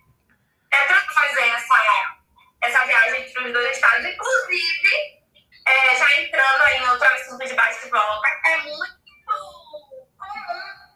é 0.72 0.86
tranquilo 0.86 1.12
fazer 1.14 1.48
essa, 1.48 2.16
essa 2.62 2.84
viagem 2.86 3.22
entre 3.22 3.46
os 3.46 3.52
dois 3.52 3.70
estados. 3.76 4.04
Inclusive, 4.06 5.22
é, 5.66 5.96
já 5.96 6.20
entrando 6.20 6.66
em 6.68 6.88
outro 6.88 7.06
assunto 7.14 7.46
de 7.46 7.54
bate 7.54 7.86
e 7.86 7.90
volta, 7.90 8.28
é 8.46 8.56
muito 8.58 8.96
comum 9.26 10.08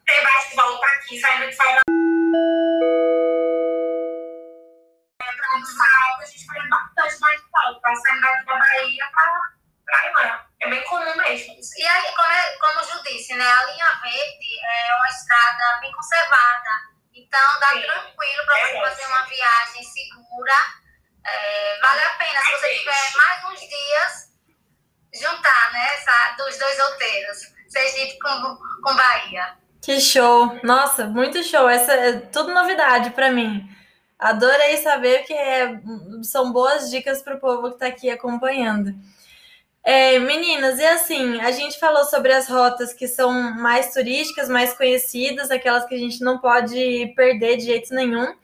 ter 0.07 0.23
bate 0.23 0.53
e 0.53 0.57
volta 0.57 0.87
aqui, 0.87 1.21
saindo 1.21 1.49
de 1.49 1.55
Salvador. 1.55 1.83
Entrando 5.23 5.61
no 5.61 5.67
sábado, 5.67 6.23
a 6.23 6.27
gente 6.27 6.47
faz 6.47 6.69
bastante 6.69 7.21
bate 7.21 7.43
e 7.43 7.51
volta, 7.51 7.95
saindo 7.97 8.21
daqui 8.21 8.45
da 8.47 8.57
Bahia 8.59 9.11
pra, 9.13 9.41
pra 9.85 10.07
ir 10.09 10.13
lá. 10.13 10.47
É 10.61 10.69
bem 10.71 10.83
comum 10.85 11.17
mesmo. 11.17 11.55
E 11.79 11.87
aí, 11.87 12.15
como, 12.15 12.33
é- 12.33 12.57
como 12.59 12.85
Ju 12.85 13.03
disse, 13.05 13.35
né? 13.35 13.45
A 13.47 13.65
linha 13.65 14.01
verde 14.03 14.59
é 14.65 14.95
uma 14.97 15.09
estrada 15.09 15.81
bem 15.81 15.93
conservada. 15.93 16.96
Então 17.17 17.61
dá 17.61 17.69
Sim. 17.69 17.83
tranquilo 17.83 18.45
para 18.45 18.59
É 18.59 18.67
você 18.67 18.81
fazer 18.81 19.03
ótimo. 19.03 19.17
uma 19.17 19.27
viagem 19.27 19.83
segura. 19.83 20.55
É, 21.25 21.79
vale 21.81 22.03
a 22.03 22.11
pena. 22.11 22.41
Se 22.41 22.51
você 22.53 22.69
Sim. 22.73 22.79
tiver 22.79 23.17
mais 23.17 23.45
uns 23.45 23.61
dias, 23.61 24.33
juntar, 25.15 25.73
né, 25.73 25.95
essa, 25.95 26.37
dos 26.37 26.59
dois 26.59 26.79
roteiros, 26.79 27.39
Sergipe 27.69 28.19
com, 28.21 28.59
com 28.83 28.95
Bahia. 28.95 29.57
Que 29.83 30.01
show! 30.01 30.59
Nossa, 30.63 31.07
muito 31.07 31.43
show. 31.43 31.69
Essa 31.69 31.93
é 31.95 32.13
tudo 32.21 32.53
novidade 32.53 33.11
para 33.11 33.31
mim. 33.31 33.69
Adorei 34.19 34.77
saber 34.79 35.25
que 35.25 35.33
é, 35.35 35.79
são 36.23 36.53
boas 36.53 36.91
dicas 36.91 37.23
para 37.23 37.37
o 37.37 37.41
povo 37.41 37.69
que 37.69 37.75
está 37.75 37.87
aqui 37.87 38.11
acompanhando. 38.11 38.95
É, 39.89 40.19
meninas, 40.19 40.81
e 40.81 40.85
assim, 40.85 41.41
a 41.41 41.53
gente 41.53 41.79
falou 41.79 42.05
sobre 42.07 42.33
as 42.33 42.49
rotas 42.49 42.93
que 42.93 43.07
são 43.07 43.31
mais 43.33 43.95
turísticas, 43.95 44.49
mais 44.49 44.75
conhecidas, 44.75 45.49
aquelas 45.49 45.87
que 45.87 45.95
a 45.95 45.99
gente 45.99 46.21
não 46.25 46.39
pode 46.39 47.13
perder 47.15 47.57
de 47.57 47.67
jeito 47.67 47.95
nenhum, 47.95 48.35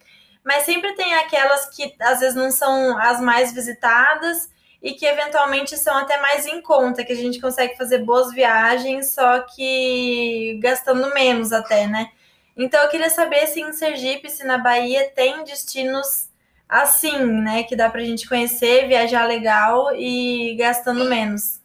mas 0.44 0.62
sempre 0.62 0.94
tem 0.94 1.14
aquelas 1.14 1.68
que 1.74 1.96
às 1.98 2.20
vezes 2.20 2.36
não 2.36 2.52
são 2.52 2.96
as 2.96 3.20
mais 3.20 3.52
visitadas 3.52 4.48
e 4.80 4.92
que 4.92 5.04
eventualmente 5.04 5.76
são 5.76 5.96
até 5.96 6.20
mais 6.20 6.46
em 6.46 6.62
conta, 6.62 7.04
que 7.04 7.12
a 7.12 7.16
gente 7.16 7.40
consegue 7.40 7.76
fazer 7.76 8.04
boas 8.04 8.32
viagens, 8.32 9.08
só 9.08 9.40
que 9.40 10.60
gastando 10.62 11.12
menos 11.12 11.52
até, 11.52 11.88
né? 11.88 12.12
Então 12.56 12.80
eu 12.84 12.88
queria 12.88 13.10
saber 13.10 13.48
se 13.48 13.60
em 13.60 13.72
Sergipe, 13.72 14.30
se 14.30 14.44
na 14.44 14.58
Bahia 14.58 15.10
tem 15.12 15.42
destinos 15.42 16.28
assim, 16.72 17.18
né? 17.42 17.62
Que 17.64 17.76
dá 17.76 17.90
pra 17.90 18.00
gente 18.00 18.26
conhecer, 18.26 18.88
viajar 18.88 19.26
legal 19.26 19.94
e 19.94 20.56
gastando 20.58 21.04
menos. 21.04 21.60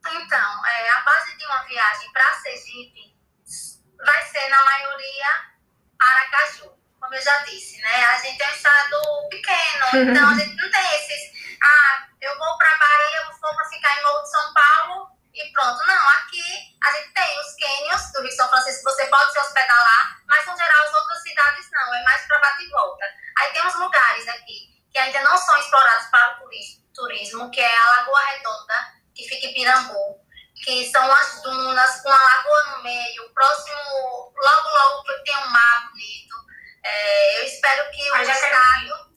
Então, 0.00 0.66
é, 0.66 0.90
a 0.90 1.00
base 1.02 1.36
de 1.36 1.44
uma 1.44 1.62
viagem 1.64 2.10
para 2.10 2.32
Sergipe 2.42 3.14
vai 3.98 4.22
ser, 4.24 4.48
na 4.48 4.64
maioria, 4.64 5.26
Aracaju, 6.00 6.72
como 6.98 7.14
eu 7.14 7.22
já 7.22 7.36
disse, 7.44 7.80
né? 7.82 8.04
A 8.06 8.16
gente 8.16 8.42
é 8.42 8.48
um 8.48 8.52
estado 8.52 9.28
pequeno, 9.30 9.86
então 10.10 10.30
a 10.30 10.34
gente 10.34 10.56
não 10.56 10.70
tem 10.70 10.94
esses. 10.96 11.58
Ah, 11.62 12.06
eu 12.22 12.38
vou 12.38 12.56
para 12.56 12.78
Bahia, 12.78 13.20
eu 13.26 13.38
vou 13.38 13.54
para 13.54 13.68
ficar 13.68 13.98
em 13.98 14.02
Morro 14.02 14.22
de 14.22 14.30
São 14.30 14.54
Paulo 14.54 15.19
e 15.34 15.52
pronto. 15.52 15.86
Não, 15.86 16.08
aqui 16.10 16.42
a 16.82 16.92
gente 16.92 17.12
tem 17.12 17.40
os 17.40 17.56
cânions 17.56 18.12
do 18.12 18.22
Rio 18.22 18.32
São 18.32 18.48
Francisco, 18.48 18.84
você 18.84 19.06
pode 19.06 19.32
se 19.32 19.38
hospedar 19.38 19.78
lá, 19.78 20.16
mas 20.28 20.46
no 20.46 20.56
geral 20.56 20.84
as 20.84 20.94
outras 20.94 21.22
cidades 21.22 21.70
não, 21.72 21.94
é 21.94 22.02
mais 22.02 22.26
para 22.26 22.38
bate 22.40 22.64
e 22.64 22.68
volta. 22.68 23.04
Aí 23.38 23.52
tem 23.52 23.66
uns 23.66 23.74
lugares 23.74 24.28
aqui 24.28 24.70
que 24.90 24.98
ainda 24.98 25.22
não 25.22 25.36
são 25.36 25.56
explorados 25.58 26.06
para 26.08 26.40
o 26.42 26.50
turismo, 26.92 27.50
que 27.50 27.60
é 27.60 27.78
a 27.78 27.90
Lagoa 27.96 28.20
Redonda, 28.24 28.74
que 29.14 29.28
fica 29.28 29.46
em 29.46 29.54
Pirambu, 29.54 30.20
que 30.64 30.90
são 30.90 31.12
as 31.12 31.42
dunas 31.42 32.02
com 32.02 32.10
a 32.10 32.22
lagoa 32.22 32.76
no 32.76 32.82
meio, 32.82 33.32
próximo, 33.32 34.32
logo, 34.36 34.68
logo 34.68 35.22
tem 35.24 35.36
um 35.38 35.48
mar 35.48 35.88
bonito. 35.90 36.36
É, 36.82 37.40
eu 37.40 37.44
espero 37.44 37.90
que 37.90 38.10
o 38.10 38.16
estado. 38.16 39.10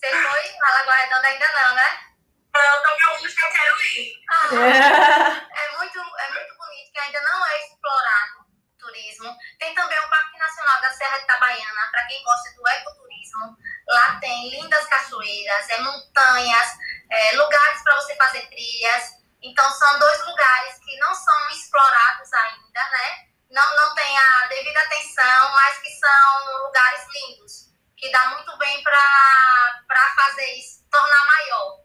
Você 0.00 0.10
foi? 0.10 0.54
A 0.62 0.70
Lagoa 0.70 0.94
Redonda 0.94 1.28
ainda 1.28 1.52
não, 1.52 1.74
né? 1.74 2.09
Tô 2.52 3.22
me 3.22 3.34
que 3.34 3.44
eu 3.44 3.50
quero 3.50 3.82
ir. 3.82 4.12
Ah, 4.28 4.48
é, 4.52 5.76
muito, 5.76 5.98
é 5.98 6.32
muito 6.32 6.56
bonito, 6.56 6.92
que 6.92 6.98
ainda 6.98 7.20
não 7.20 7.46
é 7.46 7.64
explorado 7.64 8.40
o 8.40 8.78
turismo. 8.78 9.36
Tem 9.58 9.74
também 9.74 9.98
o 9.98 10.10
Parque 10.10 10.38
Nacional 10.38 10.80
da 10.80 10.90
Serra 10.90 11.18
de 11.18 11.24
Itabaiana, 11.24 11.88
para 11.90 12.06
quem 12.06 12.22
gosta 12.24 12.52
do 12.54 12.68
ecoturismo. 12.68 13.56
Lá 13.88 14.18
tem 14.20 14.50
lindas 14.50 14.86
cachoeiras, 14.86 15.68
é, 15.68 15.80
montanhas, 15.80 16.78
é, 17.10 17.36
lugares 17.36 17.82
para 17.82 17.96
você 17.96 18.16
fazer 18.16 18.46
trilhas. 18.48 19.20
Então, 19.42 19.70
são 19.70 19.98
dois 19.98 20.26
lugares 20.26 20.78
que 20.84 20.96
não 20.98 21.14
são 21.14 21.50
explorados 21.50 22.32
ainda, 22.32 22.90
né? 22.90 23.28
Não, 23.50 23.76
não 23.76 23.94
tem 23.94 24.18
a 24.18 24.46
devida 24.48 24.80
atenção, 24.80 25.52
mas 25.52 25.78
que 25.78 25.90
são 25.90 26.64
lugares 26.64 27.06
lindos, 27.14 27.52
que 27.96 28.10
dá 28.10 28.26
muito 28.30 28.56
bem 28.58 28.82
para 28.82 30.14
fazer 30.14 30.46
isso, 30.52 30.84
tornar 30.90 31.26
maior 31.26 31.80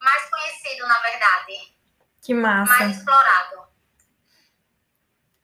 mais 0.00 0.30
conhecido, 0.30 0.86
na 0.86 0.98
verdade. 1.00 1.76
Que 2.22 2.27
massa. 2.38 2.72
Mais 2.78 2.96
explorado. 2.96 3.68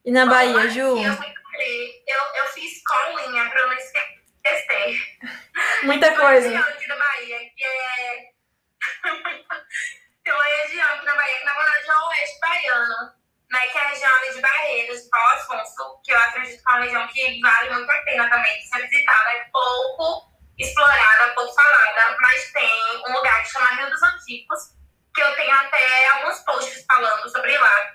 E 0.05 0.13
na 0.13 0.27
Bahia, 0.27 0.69
Ju? 0.69 0.81
Eu, 0.81 1.13
eu, 1.13 2.23
eu 2.37 2.47
fiz 2.53 2.83
colinha 2.85 3.49
para 3.49 3.67
não 3.67 3.73
esquecer. 3.73 5.19
Muita 5.85 6.15
coisa. 6.15 6.49
Tem 6.49 6.57
uma 6.57 6.61
região 6.61 6.75
aqui 6.75 6.89
da 6.89 6.97
Bahia 6.97 7.39
que 7.57 7.65
é. 7.65 8.31
Tem 10.25 10.33
uma 10.33 10.45
região 10.45 10.95
aqui 10.95 11.05
na 11.07 11.15
Bahia 11.15 11.39
que, 11.39 11.45
na 11.45 11.55
verdade, 11.55 11.89
é 11.89 11.95
o 11.95 12.09
oeste 12.09 12.41
baiano, 12.41 13.15
né? 13.51 13.61
Que 13.67 13.79
é 13.79 13.81
a 13.81 13.89
região 13.89 14.33
de 14.35 14.41
Barreiros, 14.41 15.09
Paulo 15.11 15.33
Afonso, 15.35 16.01
que 16.03 16.13
eu 16.13 16.19
acredito 16.19 16.63
que 16.63 16.69
é 16.69 16.73
uma 16.73 16.81
região 16.85 17.09
que 17.09 17.41
vale 17.41 17.71
muito 17.71 17.91
a 17.91 18.03
pena 18.03 18.31
também 18.31 18.59
de 18.59 18.69
ser 18.69 18.83
visitada. 18.89 19.31
É 19.33 19.45
pouco 19.53 20.35
explorada, 20.59 21.35
pouco 21.35 21.55
falada, 21.55 22.17
mas 22.21 22.53
tem 22.53 22.71
um 23.09 23.13
lugar 23.13 23.43
que 23.43 23.51
chama 23.51 23.75
Rio 23.75 23.91
dos 23.91 24.03
Antigos, 24.03 24.61
que 25.15 25.21
eu 25.21 25.35
tenho 25.37 25.55
até 25.55 26.09
alguns 26.09 26.41
posts 26.41 26.85
falando 26.87 27.29
sobre 27.29 27.57
lá. 27.57 27.93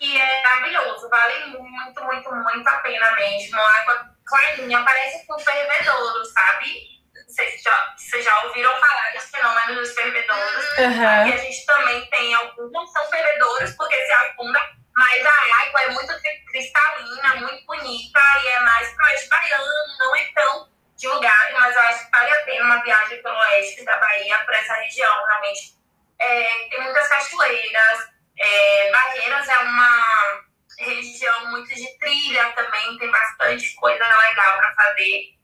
E 0.00 0.20
é 0.20 0.42
maravilhoso, 0.42 1.08
vale 1.08 1.46
muito, 1.46 2.04
muito, 2.04 2.34
muito 2.34 2.68
a 2.68 2.78
pena 2.78 3.10
mesmo. 3.12 3.58
A 3.58 3.76
água 3.80 4.10
clarinha, 4.26 4.82
parece 4.82 5.26
com 5.26 5.38
fervedouro, 5.38 6.24
sabe? 6.26 6.94
Vocês 7.26 7.62
já, 7.62 7.94
vocês 7.96 8.24
já 8.24 8.44
ouviram 8.44 8.74
falar 8.80 9.12
desse 9.12 9.30
fenômeno 9.30 9.80
dos 9.80 9.94
fervedouros. 9.94 10.78
Uhum. 10.78 11.26
E 11.28 11.32
a 11.32 11.36
gente 11.36 11.66
também 11.66 12.04
tem 12.10 12.34
alguns, 12.34 12.72
não 12.72 12.86
são 12.86 13.08
fervedouros, 13.08 13.72
porque 13.72 14.04
se 14.04 14.12
afunda, 14.12 14.60
mas 14.94 15.26
a 15.26 15.66
água 15.66 15.82
é 15.82 15.88
muito 15.90 16.12
cristalina, 16.50 17.34
muito 17.36 17.66
bonita 17.66 18.20
e 18.42 18.48
é 18.48 18.60
mais 18.60 18.88
pro 18.94 19.06
oeste 19.06 19.28
baiano, 19.28 19.98
não 19.98 20.16
é 20.16 20.24
tão 20.34 20.68
divulgado, 20.96 21.54
mas 21.54 21.74
eu 21.74 21.82
acho 21.82 22.04
que 22.04 22.10
vale 22.10 22.32
a 22.32 22.42
pena 22.44 22.64
uma 22.64 22.82
viagem 22.82 23.22
pelo 23.22 23.36
oeste 23.36 23.84
da 23.84 23.96
Bahia, 23.96 24.38
por 24.44 24.54
essa 24.54 24.74
região, 24.74 25.26
realmente. 25.26 25.74
É, 26.18 26.68
tem 26.70 26.82
muitas 26.82 27.08
cachoeiras, 27.08 28.14
é, 28.38 28.90
Barreiras 28.90 29.48
é 29.48 29.58
uma 29.58 30.44
região 30.78 31.50
muito 31.50 31.72
de 31.74 31.98
trilha 31.98 32.52
também, 32.52 32.98
tem 32.98 33.10
bastante 33.10 33.74
coisa 33.74 34.04
legal 34.04 34.58
para 34.58 34.74
fazer. 34.74 35.34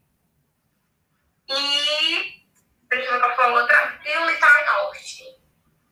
E, 1.49 2.47
deixa 2.89 3.07
eu 3.07 3.13
ver 3.13 3.21
qual 3.21 3.37
foi 3.37 3.45
a 3.45 3.49
outra, 3.49 4.01
e 4.05 4.19
o 4.19 4.27
litoral 4.27 4.65
norte. 4.67 5.25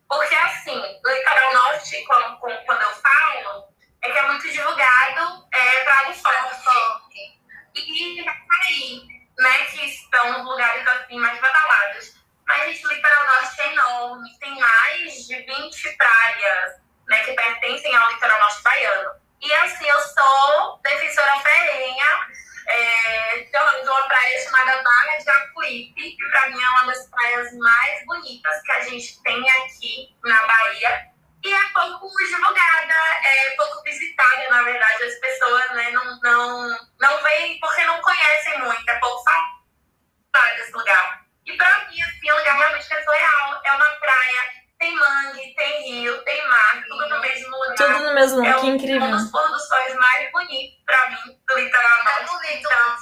Porque, 0.08 0.34
assim, 0.34 0.78
o 0.78 1.08
litoral 1.08 1.54
norte, 1.54 2.04
quando, 2.06 2.38
quando 2.38 2.82
eu 2.82 2.92
falo, 2.92 3.68
é 4.02 4.10
que 4.10 4.18
é 4.18 4.22
muito 4.22 4.50
divulgado 4.50 5.48
é, 5.52 5.84
para 5.84 6.10
o 6.10 6.14
forte. 6.14 7.38
E 7.74 8.26
aí, 8.28 9.08
né, 9.38 9.64
que 9.66 9.84
estão 9.84 10.32
nos 10.32 10.44
lugares 10.44 10.86
assim 10.86 11.18
mais 11.18 11.40
badalados. 11.40 12.14
Mas, 12.46 12.64
gente, 12.64 12.86
o 12.86 12.92
litoral 12.92 13.26
norte 13.26 13.60
é 13.60 13.72
enorme, 13.72 14.38
tem 14.38 14.58
mais 14.58 15.26
de 15.26 15.42
20 15.42 15.96
praias 15.96 16.80
né, 17.08 17.24
que 17.24 17.32
pertencem 17.32 17.94
ao 17.94 18.10
litoral 18.10 18.40
norte 18.40 18.62
baiano. 18.62 19.10
E 19.40 19.52
assim, 19.52 19.86
eu 19.86 20.00
sou 20.00 20.80
defensora 20.82 21.40
ferrenha 21.40 22.26
é, 22.68 23.40
de 23.40 23.88
uma 23.88 24.02
praia 24.08 24.44
chamada 24.44 24.82
Barra 24.82 25.16
de 25.18 25.24
Jacuípe, 25.24 26.16
que 26.16 26.30
para 26.30 26.48
mim 26.48 26.62
é 26.62 26.68
uma 26.68 26.86
das 26.86 27.08
praias 27.10 27.52
mais 27.58 28.04
bonitas 28.06 28.62
que 28.62 28.72
a 28.72 28.80
gente 28.82 29.22
tem 29.22 29.50
aqui 29.50 30.16
na 30.24 30.46
Bahia. 30.46 31.08
E 31.44 31.54
é 31.54 31.68
pouco 31.68 32.08
divulgada, 32.18 32.94
é 33.24 33.50
pouco 33.56 33.82
visitada, 33.84 34.48
na 34.50 34.62
verdade. 34.62 35.04
As 35.04 35.14
pessoas 35.14 35.70
né, 35.70 35.90
não, 35.92 36.20
não, 36.20 36.88
não 37.00 37.22
veem 37.22 37.60
porque 37.60 37.84
não 37.84 38.00
conhecem 38.00 38.58
muito, 38.58 38.88
é 38.88 38.98
pouco 38.98 39.22
falado 39.22 40.56
desse 40.56 40.72
lugar. 40.72 41.24
E 41.46 41.56
pra 41.56 41.86
mim, 41.86 42.02
assim, 42.02 42.28
é 42.28 42.34
um 42.34 42.38
lugar 42.38 42.56
realmente 42.56 42.88
que 42.88 42.94
é 42.94 43.02
surreal. 43.02 43.60
É 43.64 43.72
uma 43.72 43.88
praia, 43.96 44.40
tem 44.78 44.94
mangue, 44.94 45.54
tem 45.54 45.82
rio, 45.82 46.22
tem 46.24 46.48
mar, 46.48 46.84
tudo 46.86 47.08
no 47.08 47.20
mesmo 47.20 47.50
lugar. 47.50 47.76
Tudo 47.76 47.98
no 47.98 48.14
mesmo 48.14 48.36
lugar, 48.38 48.56
é 48.56 48.60
que 48.60 48.66
incrível. 48.66 49.02
um 49.02 49.10
dos 49.10 49.30
pôr 49.30 49.48
dos 49.48 49.66
sóis 49.66 49.94
mais 49.94 50.30
bonitos 50.30 50.84
pra 50.84 51.10
mim, 51.10 51.40
do 51.46 51.58
litoral 51.58 52.04
norte. 52.04 52.20
É 52.20 52.26
bonito. 52.26 52.58
Então, 52.58 52.96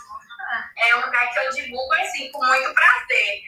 é 0.78 0.97
um 0.97 1.07
lugar 1.07 1.32
que 1.32 1.39
eu 1.39 1.51
divulgo, 1.51 1.95
assim, 1.95 2.30
com 2.32 2.45
muito 2.45 2.72
prazer. 2.72 3.43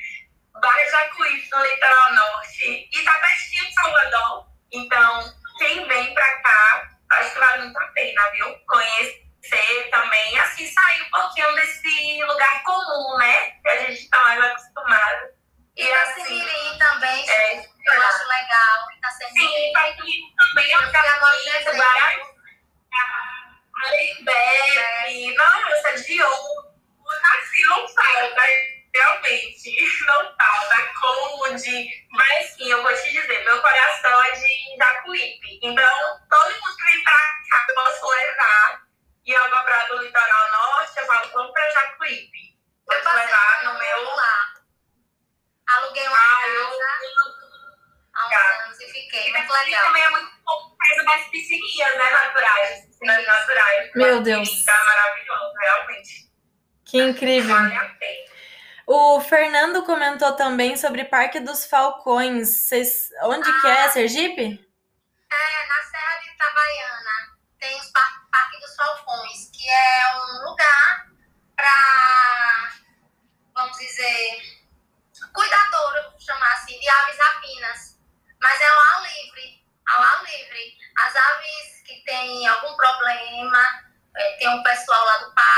Barra 0.89 1.05
Jacuípe, 1.05 1.49
no 1.53 1.63
litoral 1.63 2.15
norte. 2.15 2.89
E 2.93 3.05
tá 3.05 3.13
pertinho 3.15 3.67
de 3.67 3.75
Salvador. 3.75 4.47
Então, 4.73 5.35
quem 5.59 5.87
vem 5.87 6.15
pra 6.15 6.43
cá, 6.43 6.91
acho 7.13 7.33
que 7.33 7.39
vale 7.39 7.63
muito 7.65 7.79
a 7.79 7.87
pena, 7.89 8.31
viu? 8.31 8.55
Conhecer 8.67 9.18
incrível. 57.19 57.55
Vale 57.55 57.75
a 57.75 57.85
pena. 57.85 58.29
O 58.87 59.21
Fernando 59.21 59.85
comentou 59.85 60.33
também 60.33 60.77
sobre 60.77 61.05
Parque 61.05 61.41
dos 61.41 61.67
Falcões. 61.67 62.49
Vocês, 62.49 63.11
onde 63.25 63.61
que 63.61 63.67
é? 63.67 63.91
Sergipe? 63.91 64.45
É, 64.45 65.67
na 65.69 65.83
Serra 65.83 66.21
de 66.23 66.31
Itabaiana 66.31 67.39
tem 67.59 67.93
par 67.93 68.09
Parque 68.33 68.59
dos 68.61 68.75
Falcões, 68.75 69.51
que 69.53 69.69
é 69.69 70.17
um 70.17 70.49
lugar 70.49 71.07
para, 71.55 72.73
vamos 73.55 73.77
dizer, 73.77 74.39
cuidador, 75.35 76.11
vou 76.11 76.21
chamar 76.21 76.53
assim, 76.55 76.79
de 76.81 76.89
aves 76.89 77.19
rapinas. 77.19 77.99
Mas 78.41 78.59
é 78.59 78.67
ao 78.69 78.79
ar 78.79 79.03
livre, 79.03 79.63
ao 79.87 80.03
ar 80.03 80.25
livre. 80.25 80.79
As 80.97 81.15
aves 81.15 81.83
que 81.85 82.03
têm 82.07 82.47
algum 82.47 82.75
problema, 82.75 83.67
é, 84.17 84.33
tem 84.39 84.49
um 84.49 84.63
pessoal 84.63 85.05
lá 85.05 85.19
do 85.19 85.35
parque 85.35 85.58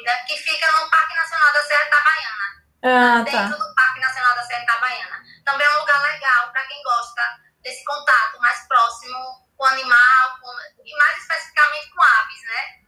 cuida, 0.00 0.12
que 0.26 0.36
fica 0.36 0.72
no 0.72 0.90
Parque 0.90 1.14
Nacional 1.14 1.52
da 1.52 1.62
Serra 1.62 1.86
Itabaiana. 1.86 2.46
Ah, 2.82 3.22
dentro 3.22 3.58
tá. 3.58 3.64
do 3.64 3.74
Parque 3.74 4.00
Nacional 4.00 4.34
da 4.34 4.42
Serra 4.42 4.62
Itabaiana. 4.62 5.24
Também 5.44 5.66
é 5.66 5.76
um 5.76 5.80
lugar 5.80 6.02
legal 6.02 6.52
para 6.52 6.66
quem 6.66 6.82
gosta 6.82 7.22
desse 7.62 7.84
contato 7.84 8.40
mais 8.40 8.66
próximo 8.66 9.18
com 9.56 9.64
o 9.64 9.68
animal, 9.68 10.38
com, 10.40 10.50
e 10.84 10.96
mais 10.96 11.18
especificamente 11.18 11.90
com 11.90 12.02
aves, 12.02 12.42
né? 12.48 12.80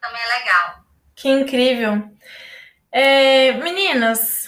Também 0.00 0.22
é 0.22 0.26
legal. 0.26 0.84
Que 1.14 1.28
incrível. 1.28 2.10
É, 2.90 3.52
meninas, 3.52 4.46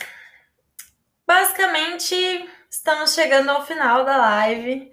basicamente 1.26 2.50
estamos 2.70 3.14
chegando 3.14 3.50
ao 3.50 3.66
final 3.66 4.04
da 4.04 4.16
live. 4.16 4.92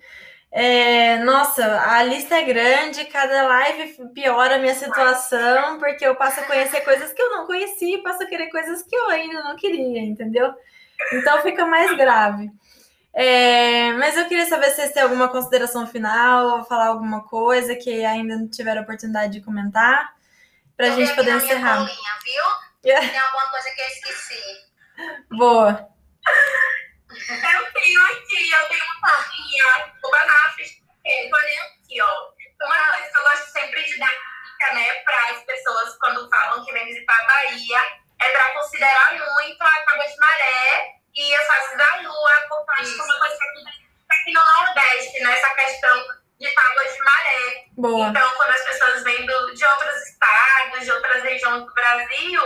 É, 0.51 1.17
nossa, 1.19 1.81
a 1.91 2.01
lista 2.03 2.35
é 2.35 2.43
grande, 2.43 3.05
cada 3.05 3.43
live 3.47 4.09
piora 4.13 4.55
a 4.55 4.59
minha 4.59 4.73
situação, 4.73 5.77
porque 5.77 6.05
eu 6.05 6.15
passo 6.15 6.39
a 6.39 6.43
conhecer 6.43 6.81
coisas 6.81 7.11
que 7.11 7.21
eu 7.21 7.29
não 7.31 7.45
conhecia, 7.45 8.01
passo 8.01 8.23
a 8.23 8.25
querer 8.25 8.49
coisas 8.49 8.81
que 8.81 8.95
eu 8.95 9.09
ainda 9.09 9.43
não 9.43 9.55
queria, 9.55 10.01
entendeu? 10.01 10.53
Então 11.13 11.41
fica 11.41 11.65
mais 11.65 11.95
grave. 11.97 12.49
É, 13.13 13.93
mas 13.93 14.15
eu 14.15 14.27
queria 14.27 14.45
saber 14.45 14.69
se 14.69 14.75
vocês 14.75 14.91
têm 14.91 15.03
alguma 15.03 15.27
consideração 15.27 15.87
final, 15.87 16.63
falar 16.65 16.87
alguma 16.87 17.23
coisa 17.23 17.75
que 17.75 18.05
ainda 18.05 18.37
não 18.37 18.47
tiveram 18.47 18.83
oportunidade 18.83 19.33
de 19.33 19.41
comentar, 19.41 20.15
para 20.75 20.87
a 20.87 20.91
gente 20.91 21.13
poder 21.15 21.35
encerrar. 21.35 21.83
viu? 21.83 22.43
Tem 22.83 23.19
alguma 23.19 23.49
coisa 23.49 23.69
que 23.71 23.81
eu 23.81 23.87
esqueci. 23.87 24.67
Boa. 25.31 25.89
Eu 27.29 27.73
tenho 27.73 28.03
aqui, 28.05 28.51
eu 28.51 28.67
tenho 28.69 28.83
uma 28.83 29.01
plaquinha, 29.01 29.93
o 30.03 30.11
Banafes, 30.11 30.71
olha 31.05 31.61
aqui, 31.63 32.01
ó. 32.01 32.31
Uma 32.61 32.85
coisa 32.95 33.09
que 33.11 33.17
eu 33.17 33.23
gosto 33.23 33.51
sempre 33.51 33.83
de 33.83 33.97
dar 33.99 34.09
dica, 34.09 34.73
né, 34.73 34.93
para 35.03 35.29
as 35.31 35.43
pessoas 35.43 35.97
quando 35.99 36.29
falam 36.29 36.65
que 36.65 36.73
vem 36.73 36.85
visitar 36.85 37.19
a 37.19 37.25
Bahia, 37.27 37.81
é 38.19 38.31
para 38.31 38.53
considerar 38.53 39.13
muito 39.13 39.61
a 39.63 39.79
tábua 39.83 40.07
de 40.07 40.17
maré 40.17 40.93
e 41.15 41.35
a 41.35 41.45
fase 41.45 41.77
da 41.77 41.95
lua, 42.01 42.45
porque 42.49 42.81
acho 42.81 42.95
que 42.95 43.01
é 43.01 43.03
uma 43.03 43.19
coisa 43.19 43.37
que 43.37 43.63
aqui 44.09 44.33
no 44.33 44.41
Nordeste, 44.45 45.19
né, 45.19 45.33
essa 45.37 45.53
questão 45.55 46.07
de 46.39 46.53
tábuas 46.53 46.93
de 46.93 47.03
maré. 47.03 47.65
Boa. 47.77 48.07
Então, 48.07 48.29
quando 48.35 48.49
as 48.51 48.61
pessoas 48.63 49.03
vêm 49.03 49.25
do- 49.25 49.53
de 49.53 49.65
outros 49.65 49.95
estados, 50.07 50.83
de 50.83 50.91
outras 50.91 51.23
regiões 51.23 51.65
do 51.65 51.73
Brasil, 51.73 52.41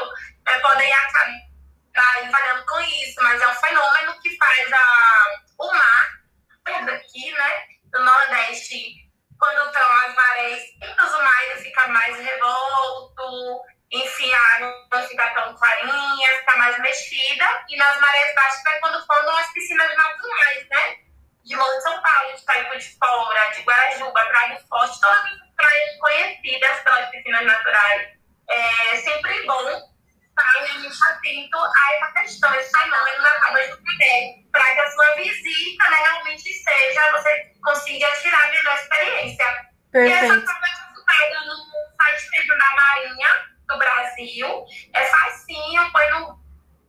eh, 0.48 0.60
podem 0.60 0.94
acabar 0.94 1.51
falhando 1.94 2.66
com 2.66 2.80
isso, 2.80 3.22
mas 3.22 3.42
é 3.42 3.48
um 3.48 3.56
fenômeno 3.56 4.20
que 4.22 4.38
faz 4.38 4.74
a, 4.74 5.26
o 5.60 5.72
mar, 5.74 6.22
aqui, 6.66 7.32
né, 7.32 7.66
do 7.92 8.04
Nordeste, 8.04 8.96
quando 9.40 9.66
estão 9.68 9.92
as 10.06 10.16
marés 10.16 10.64
altas, 10.82 11.14
o 11.14 11.24
mar 11.24 11.58
fica 11.62 11.88
mais 11.88 12.18
revolto, 12.18 13.62
enfim, 13.92 14.32
a 14.34 14.56
água 14.56 14.88
não 14.94 15.08
fica 15.08 15.30
tão 15.34 15.56
clarinha, 15.56 16.38
fica 16.40 16.56
mais 16.58 16.80
mexida, 16.80 17.66
e 17.68 17.78
nas 17.78 18.00
marés 18.00 18.36
baixas 18.36 18.66
é 18.66 18.80
quando 18.80 19.06
formam 19.06 19.38
as 19.38 19.52
piscinas 19.52 19.98
naturais, 19.98 20.68
né? 20.70 20.98
de 21.44 21.56
Morro 21.56 21.76
de 21.76 21.84
São 21.84 22.02
Paulo, 22.02 22.34
de 22.34 22.42
Itaipu 22.42 22.78
de 22.78 22.98
Fora, 22.98 23.52
de 23.52 23.62
Guarajuba, 23.62 24.26
Praia 24.26 24.56
do 24.56 24.68
Forte, 24.68 25.02
todas 25.02 25.18
as 25.18 25.56
praias 25.56 25.98
conhecidas 26.00 26.80
pelas 26.82 27.10
piscinas 27.10 27.46
naturais. 27.46 28.10
É 28.48 28.98
sempre 28.98 29.46
bom 29.46 29.91
estar 30.32 30.64
realmente 30.64 30.98
atento 31.08 31.58
a 31.58 31.94
essa 31.94 32.12
questão, 32.14 32.54
esse 32.56 32.72
fenômeno 32.72 33.24
da 33.24 33.40
tábua 33.40 33.62
de 33.62 33.82
mulher, 33.82 34.34
para 34.52 34.74
que 34.74 34.80
a 34.80 34.92
sua 34.92 35.16
visita 35.16 35.90
né, 35.90 35.98
realmente 35.98 36.54
seja, 36.54 37.12
você 37.12 37.52
consiga 37.64 38.08
tirar 38.22 38.44
a 38.44 38.50
melhor 38.50 38.76
experiência. 38.76 39.46
E 39.94 39.98
essa 39.98 40.20
Perfeito. 40.20 40.46
tábua 40.46 40.68
é 40.68 40.88
consultada 40.88 41.46
no 41.46 41.56
site 42.02 42.30
mesmo 42.32 42.58
da 42.58 42.76
Marinha 42.76 43.30
do 43.68 43.78
Brasil. 43.78 44.66
É 44.94 45.06
facinho, 45.06 45.92
põe 45.92 46.10
no 46.12 46.42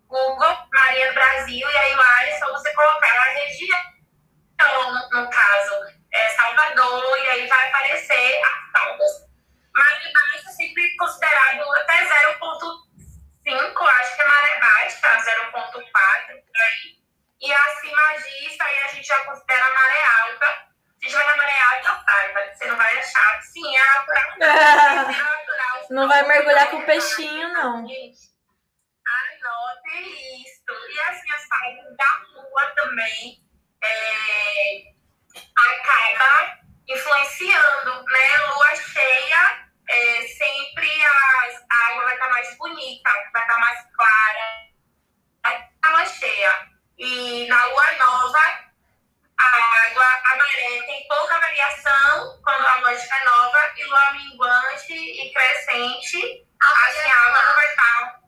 Google 0.09 0.59
Marinha 0.73 1.09
do 1.09 1.15
Brasil 1.15 1.71
e 1.71 1.77
aí 1.77 1.95
lá 1.95 2.25
é 2.25 2.39
só 2.39 2.53
você 2.53 2.73
colocar 2.75 3.19
a 3.19 3.33
região 3.33 3.93
então, 4.63 4.93
no 5.11 5.29
caso, 5.29 5.75
é 6.13 6.29
Salvador, 6.29 7.19
e 7.19 7.29
aí 7.31 7.49
vai 7.49 7.69
aparecer 7.69 8.41
as. 8.45 9.33
Maré 9.75 10.13
baixa 10.13 10.51
é 10.51 10.53
sempre 10.53 10.97
considerado 10.97 11.73
até 11.79 12.07
0,5, 13.47 13.89
acho 13.89 14.17
que 14.17 14.23
é 14.23 14.27
maré 14.27 14.61
baixa, 14.61 15.19
0,4 15.19 15.53
por 15.53 15.83
aí. 15.83 17.03
E 17.41 17.53
acima 17.53 18.03
disso, 18.19 18.63
aí 18.63 18.79
a 18.85 18.89
gente 18.89 19.07
já 19.07 19.25
considera 19.25 19.71
maré 19.73 20.05
alta. 20.23 20.73
Se 21.01 21.09
tiver 21.09 21.27
na 21.27 21.37
maré 21.37 21.61
alta, 21.61 22.05
saiba, 22.05 22.55
você 22.55 22.67
não 22.67 22.77
vai 22.77 22.99
achar. 22.99 23.43
Sim, 23.43 23.77
é 23.77 23.85
natural. 23.85 24.39
não. 24.39 25.11
É 25.13 25.23
natural. 25.23 25.87
Não 25.91 26.09
vai 26.09 26.23
mergulhar 26.27 26.71
com 26.71 26.85
peixinho, 26.87 27.53
não. 27.53 27.87
Gente, 27.87 28.31
anote 29.05 30.43
isso. 30.43 30.63
E 30.91 31.01
assim, 31.01 31.33
as 31.33 31.47
fases 31.49 31.97
da 31.97 32.23
lua 32.35 32.71
também 32.77 33.43
é, 33.83 34.93
acaba 35.57 36.59
influenciando, 36.89 38.05
né? 38.05 38.39
Lua 38.47 38.77
cheia, 38.77 39.69
é, 39.89 40.23
sempre 40.29 40.72
a 41.05 41.89
água 41.89 42.05
vai 42.05 42.15
estar 42.15 42.29
mais 42.29 42.57
bonita, 42.57 43.11
vai 43.33 43.43
estar 43.43 43.59
mais 43.59 43.87
clara, 43.97 44.69
vai 45.43 45.57
estar 45.57 45.91
mais 45.91 46.11
cheia. 46.13 46.69
E 46.99 47.47
na 47.49 47.65
lua 47.67 47.93
nova, 47.93 48.39
a 49.39 49.87
água, 49.87 50.07
a 50.25 50.37
maré 50.37 50.83
tem 50.87 51.09
pouca 51.09 51.39
variação 51.41 52.41
quando 52.43 52.67
a 52.67 52.77
lua 52.77 52.93
estiver 52.93 53.25
nova, 53.25 53.73
e 53.77 53.85
lua 53.85 54.13
minguante 54.13 54.93
e 54.93 55.33
crescente, 55.33 56.47
assim, 56.61 57.11
a 57.11 57.27
água 57.27 57.43
não 57.45 57.55
vai 57.55 57.67
estar 57.69 58.21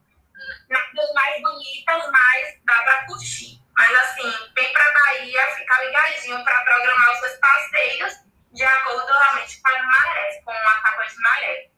nas 0.68 1.14
mais 1.14 1.42
bonitas, 1.42 2.10
mas 2.10 2.60
dá 2.64 2.82
pra 2.82 3.06
curtir. 3.06 3.62
Mas 3.76 3.94
assim, 3.96 4.52
vem 4.54 4.72
pra 4.72 4.92
Bahia, 4.92 5.56
fica 5.56 5.84
ligadinho 5.84 6.44
pra 6.44 6.62
programar 6.62 7.12
os 7.12 7.18
seus 7.18 7.36
passeios 7.38 8.14
de 8.52 8.64
acordo 8.64 9.12
realmente 9.12 9.60
com 9.60 9.68
as 9.68 9.84
marés, 9.84 10.44
com 10.44 10.52
a 10.52 10.80
capa 10.82 11.04
de 11.04 11.20
maré. 11.20 11.70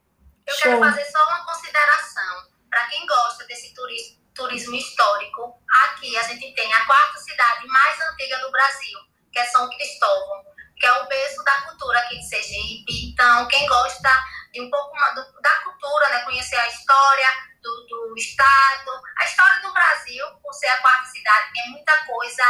Eu 0.47 0.55
Show. 0.55 0.63
quero 0.63 0.79
fazer 0.81 1.05
só 1.11 1.25
uma 1.27 1.45
consideração. 1.45 2.47
Para 2.71 2.85
quem 2.89 3.07
gosta 3.07 3.45
desse 3.47 3.75
turismo, 3.75 4.17
turismo 4.35 4.75
histórico, 4.75 5.61
aqui 5.85 6.17
a 6.17 6.23
gente 6.23 6.55
tem 6.55 6.73
a 6.73 6.85
quarta 6.85 7.19
cidade 7.19 7.67
mais 7.67 8.01
antiga 8.01 8.39
do 8.39 8.51
Brasil, 8.51 8.99
que 9.33 9.39
é 9.39 9.45
São 9.47 9.69
Cristóvão, 9.71 10.45
que 10.77 10.87
é 10.87 10.93
o 10.93 11.07
berço 11.09 11.43
da 11.43 11.63
cultura 11.63 11.99
aqui 12.01 12.19
de 12.19 12.29
Sergipe. 12.29 13.11
Então, 13.13 13.49
quem 13.49 13.67
gosta 13.67 14.11
de 14.53 14.61
um 14.61 14.71
pouco 14.71 14.95
do- 15.15 15.41
da 15.41 15.55
cultura, 15.65 16.09
né, 16.11 16.21
conhecer 16.25 16.57
a 16.57 16.69
história 16.69 17.29
do, 17.63 17.87
do 17.87 18.15
estado, 18.17 18.91
a 19.19 19.25
história 19.25 19.61
do 19.63 19.73
Brasil, 19.73 20.27
por 20.43 20.53
ser 20.53 20.69
a 20.69 20.81
quarta 20.81 21.07
cidade, 21.07 21.53
tem 21.53 21.71
muita 21.71 21.97
coisa 22.05 22.45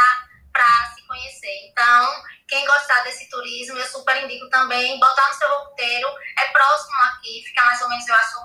para 0.57 0.95
se 0.95 1.05
conhecer. 1.05 1.69
Então, 1.69 2.23
quem 2.47 2.65
gostar 2.65 3.03
desse 3.03 3.29
turismo, 3.29 3.77
eu 3.77 3.85
super 3.85 4.23
indico 4.23 4.49
também 4.49 4.99
botar 4.99 5.27
no 5.27 5.33
seu 5.35 5.47
roteiro. 5.47 6.09
É 6.39 6.47
próximo 6.47 6.95
aqui, 7.11 7.43
fica 7.45 7.63
mais 7.63 7.79
ou 7.81 7.89
menos, 7.89 8.07
eu 8.07 8.15
acho, 8.15 8.37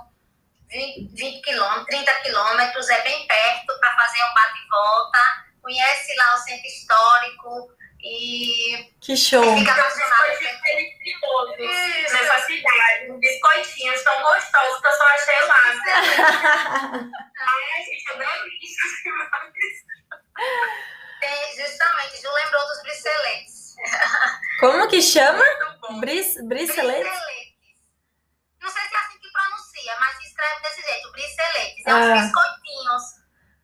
20, 0.68 1.16
20 1.16 1.42
quilômetros, 1.42 1.86
30 1.86 2.14
quilômetros, 2.20 2.88
é 2.90 3.00
bem 3.02 3.26
perto 3.26 3.78
para 3.80 3.94
fazer 3.96 4.22
um 4.22 4.34
bate 4.34 4.58
e 4.58 4.68
volta. 4.68 5.18
Conhece 5.62 6.14
lá 6.16 6.34
o 6.34 6.38
centro 6.38 6.66
histórico 6.66 7.72
e 8.02 8.92
Que 9.00 9.16
show. 9.16 9.56
fica 9.56 9.74
Tem 9.74 9.84
uns 9.84 9.92
apaixonado. 10.02 10.32
Isso. 11.58 12.12
nessa 12.14 12.38
cidade. 12.46 13.12
Biscoitinhos 13.20 14.02
tão 14.02 14.22
gostosos 14.22 14.80
que 14.80 14.86
eu 14.88 14.92
só 14.92 15.04
achei 15.04 15.40
lá. 15.42 15.62
Ai, 17.38 17.84
gente, 17.84 18.10
eu 18.10 18.18
delícia 18.18 19.02
demais. 19.04 19.52
Tem, 21.32 21.64
justamente, 21.66 22.20
Ju 22.20 22.30
lembrou 22.30 22.66
dos 22.66 22.82
briceletes. 22.82 23.74
Como 24.60 24.86
que 24.88 25.00
chama? 25.00 25.42
Bris, 26.00 26.36
bricelete? 26.46 27.02
Briceletes. 27.02 27.52
Não 28.60 28.68
sei 28.70 28.82
se 28.82 28.94
é 28.94 28.98
assim 28.98 29.18
que 29.18 29.32
pronuncia, 29.32 29.96
mas 29.98 30.16
se 30.18 30.24
escreve 30.26 30.60
desse 30.62 30.82
jeito, 30.82 31.10
briceletes. 31.12 31.86
É 31.86 31.90
Ah. 31.90 31.96
uns 31.96 32.20
biscoitinhos. 32.22 33.02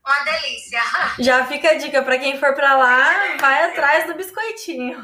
Uma 0.07 0.21
delícia. 0.25 0.81
Já 1.21 1.45
fica 1.47 1.71
a 1.71 1.75
dica 1.75 2.03
pra 2.03 2.19
quem 2.19 2.39
for 2.41 2.55
pra 2.55 2.75
lá, 2.77 3.37
vai 3.39 3.65
atrás 3.71 4.07
do 4.07 4.15
biscoitinho. 4.15 4.99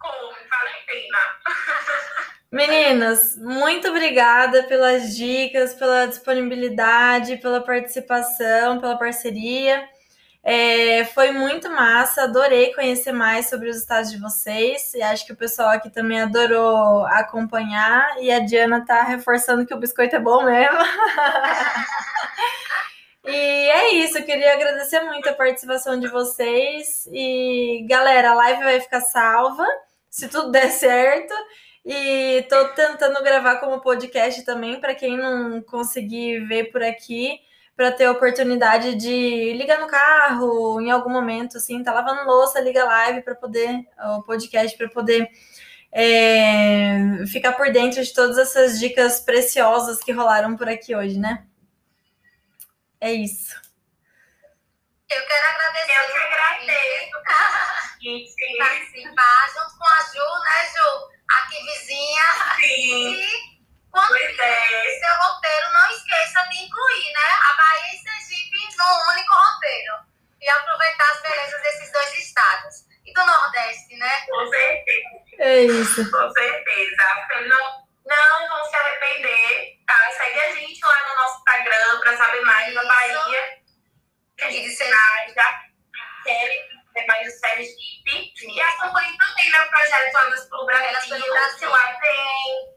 Meninas, 2.52 3.36
muito 3.38 3.88
obrigada 3.88 4.62
pelas 4.64 5.16
dicas, 5.16 5.72
pela 5.74 6.06
disponibilidade, 6.06 7.38
pela 7.38 7.60
participação, 7.62 8.78
pela 8.80 8.96
parceria. 8.98 9.88
É, 10.48 11.04
foi 11.06 11.32
muito 11.32 11.68
massa, 11.68 12.22
adorei 12.22 12.72
conhecer 12.72 13.10
mais 13.10 13.50
sobre 13.50 13.68
os 13.68 13.78
estados 13.78 14.12
de 14.12 14.16
vocês 14.16 14.94
e 14.94 15.02
acho 15.02 15.26
que 15.26 15.32
o 15.32 15.36
pessoal 15.36 15.70
aqui 15.70 15.90
também 15.90 16.20
adorou 16.20 17.04
acompanhar 17.06 18.22
e 18.22 18.30
a 18.30 18.38
Diana 18.38 18.86
tá 18.86 19.02
reforçando 19.02 19.66
que 19.66 19.74
o 19.74 19.76
biscoito 19.76 20.14
é 20.14 20.20
bom 20.20 20.44
mesmo. 20.44 20.78
e 23.26 23.34
é 23.34 23.94
isso, 23.94 24.18
eu 24.18 24.24
queria 24.24 24.52
agradecer 24.52 25.00
muito 25.00 25.28
a 25.28 25.32
participação 25.32 25.98
de 25.98 26.06
vocês 26.06 27.08
e 27.10 27.84
galera, 27.88 28.30
a 28.30 28.34
live 28.34 28.62
vai 28.62 28.80
ficar 28.80 29.00
salva, 29.00 29.66
se 30.08 30.28
tudo 30.28 30.50
der 30.54 30.70
certo. 30.70 31.34
E 31.84 32.46
tô 32.48 32.68
tentando 32.68 33.20
gravar 33.20 33.56
como 33.56 33.80
podcast 33.80 34.44
também 34.44 34.80
para 34.80 34.94
quem 34.94 35.16
não 35.16 35.60
conseguir 35.60 36.46
ver 36.46 36.70
por 36.70 36.84
aqui 36.84 37.40
para 37.76 37.92
ter 37.92 38.06
a 38.06 38.12
oportunidade 38.12 38.94
de 38.94 39.52
ligar 39.52 39.78
no 39.78 39.86
carro 39.86 40.80
em 40.80 40.90
algum 40.90 41.10
momento, 41.10 41.58
assim, 41.58 41.82
tá 41.82 41.92
lavando 41.92 42.24
louça, 42.24 42.60
liga 42.60 42.84
live 42.84 43.22
para 43.22 43.34
poder, 43.34 43.86
o 44.16 44.22
podcast 44.22 44.76
para 44.78 44.88
poder 44.88 45.30
é, 45.92 47.26
ficar 47.26 47.52
por 47.52 47.70
dentro 47.70 48.02
de 48.02 48.12
todas 48.14 48.38
essas 48.38 48.80
dicas 48.80 49.20
preciosas 49.20 49.98
que 49.98 50.10
rolaram 50.10 50.56
por 50.56 50.68
aqui 50.68 50.96
hoje, 50.96 51.18
né? 51.18 51.44
É 52.98 53.12
isso. 53.12 53.54
Eu 55.08 55.26
quero 55.26 55.46
agradecer. 55.54 55.92
Eu 55.92 56.06
que 56.12 56.18
agradeço. 56.18 57.16
Participar 58.58 59.48
junto 59.54 59.78
com 59.78 59.84
a 59.84 59.98
Ju, 60.12 60.26
né, 60.44 60.58
Ju? 60.72 60.88
Aqui 61.28 61.58
vizinha. 61.66 62.24
Sim. 62.60 63.14
E 63.14 63.55
Pois 64.08 64.38
é. 64.38 64.98
seu 65.00 65.14
roteiro, 65.20 65.72
não 65.72 65.90
esqueça 65.90 66.42
de 66.50 66.58
incluir, 66.64 67.12
né? 67.12 67.28
A 67.50 67.52
Bahia 67.54 67.94
e 67.94 67.98
Sergipe 67.98 68.76
num 68.78 69.12
único 69.12 69.34
roteiro. 69.34 69.94
E 70.40 70.48
aproveitar 70.48 71.10
as 71.10 71.22
belezas 71.22 71.62
desses 71.62 71.92
dois 71.92 72.18
estados. 72.18 72.74
E 73.04 73.12
do 73.12 73.24
Nordeste, 73.24 73.96
né? 73.96 74.20
Com 74.28 74.46
certeza. 74.48 75.08
É 75.38 75.60
isso. 75.62 76.10
Com 76.10 76.30
certeza. 76.30 76.96
Não, 77.48 77.84
não 78.04 78.48
vão 78.48 78.64
se 78.70 78.76
arrepender, 78.76 79.78
tá? 79.86 80.10
Segue 80.12 80.40
a 80.40 80.52
gente 80.54 80.80
lá 80.84 81.08
no 81.08 81.16
nosso 81.16 81.38
Instagram 81.38 82.00
pra 82.00 82.16
saber 82.16 82.40
mais 82.42 82.74
da 82.74 82.80
Isso. 82.82 82.88
Bahia. 82.88 83.58
Que 84.36 84.44
a 84.44 84.48
E 84.48 84.50
de 84.50 84.56
gente 84.58 84.76
Sergipe. 84.76 85.34
já 85.34 85.60
quer 86.24 86.68
saber 86.94 87.06
mais 87.06 87.26
do 87.32 87.38
Sergipe. 87.38 88.32
E 88.42 88.60
acompanhe 88.60 89.16
também 89.16 89.50
meu 89.50 89.68
projeto 89.68 90.16
Andas 90.16 90.48
pelo 90.48 90.70
Elas 90.70 90.90
Brasil, 91.08 91.08
pelo 91.24 91.32
Brasil. 91.32 91.70
lá 91.70 91.94
tem 92.00 92.75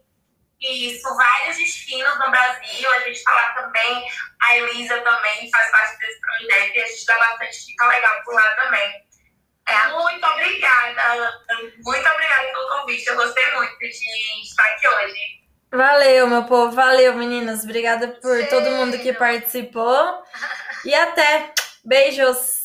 isso, 0.60 1.16
vários 1.16 1.56
destinos 1.56 2.18
no 2.18 2.30
Brasil. 2.30 2.90
A 2.90 3.00
gente 3.00 3.22
tá 3.22 3.32
lá 3.32 3.48
também. 3.54 4.08
A 4.42 4.56
Elisa 4.56 4.98
também 5.00 5.50
faz 5.50 5.70
parte 5.70 5.98
desse 5.98 6.20
projeto 6.20 6.76
e 6.76 6.82
a 6.82 6.86
gente 6.86 7.06
dá 7.06 7.18
bastante 7.18 7.66
dica 7.66 7.86
legal 7.86 8.22
por 8.24 8.34
lá 8.34 8.54
também. 8.56 9.10
É. 9.66 9.88
Muito 9.88 10.26
obrigada. 10.26 11.32
Muito 11.84 12.08
obrigada 12.08 12.46
pelo 12.52 12.68
convite. 12.68 13.06
Eu 13.06 13.16
gostei 13.16 13.54
muito 13.54 13.78
de 13.78 14.42
estar 14.42 14.64
aqui 14.64 14.88
hoje. 14.88 15.40
Valeu, 15.72 16.26
meu 16.26 16.44
povo. 16.44 16.72
Valeu, 16.72 17.14
meninas. 17.14 17.62
Obrigada 17.62 18.08
por 18.08 18.48
todo 18.48 18.70
mundo 18.70 18.98
que 18.98 19.12
participou. 19.12 20.22
E 20.84 20.94
até. 20.94 21.52
Beijos. 21.84 22.59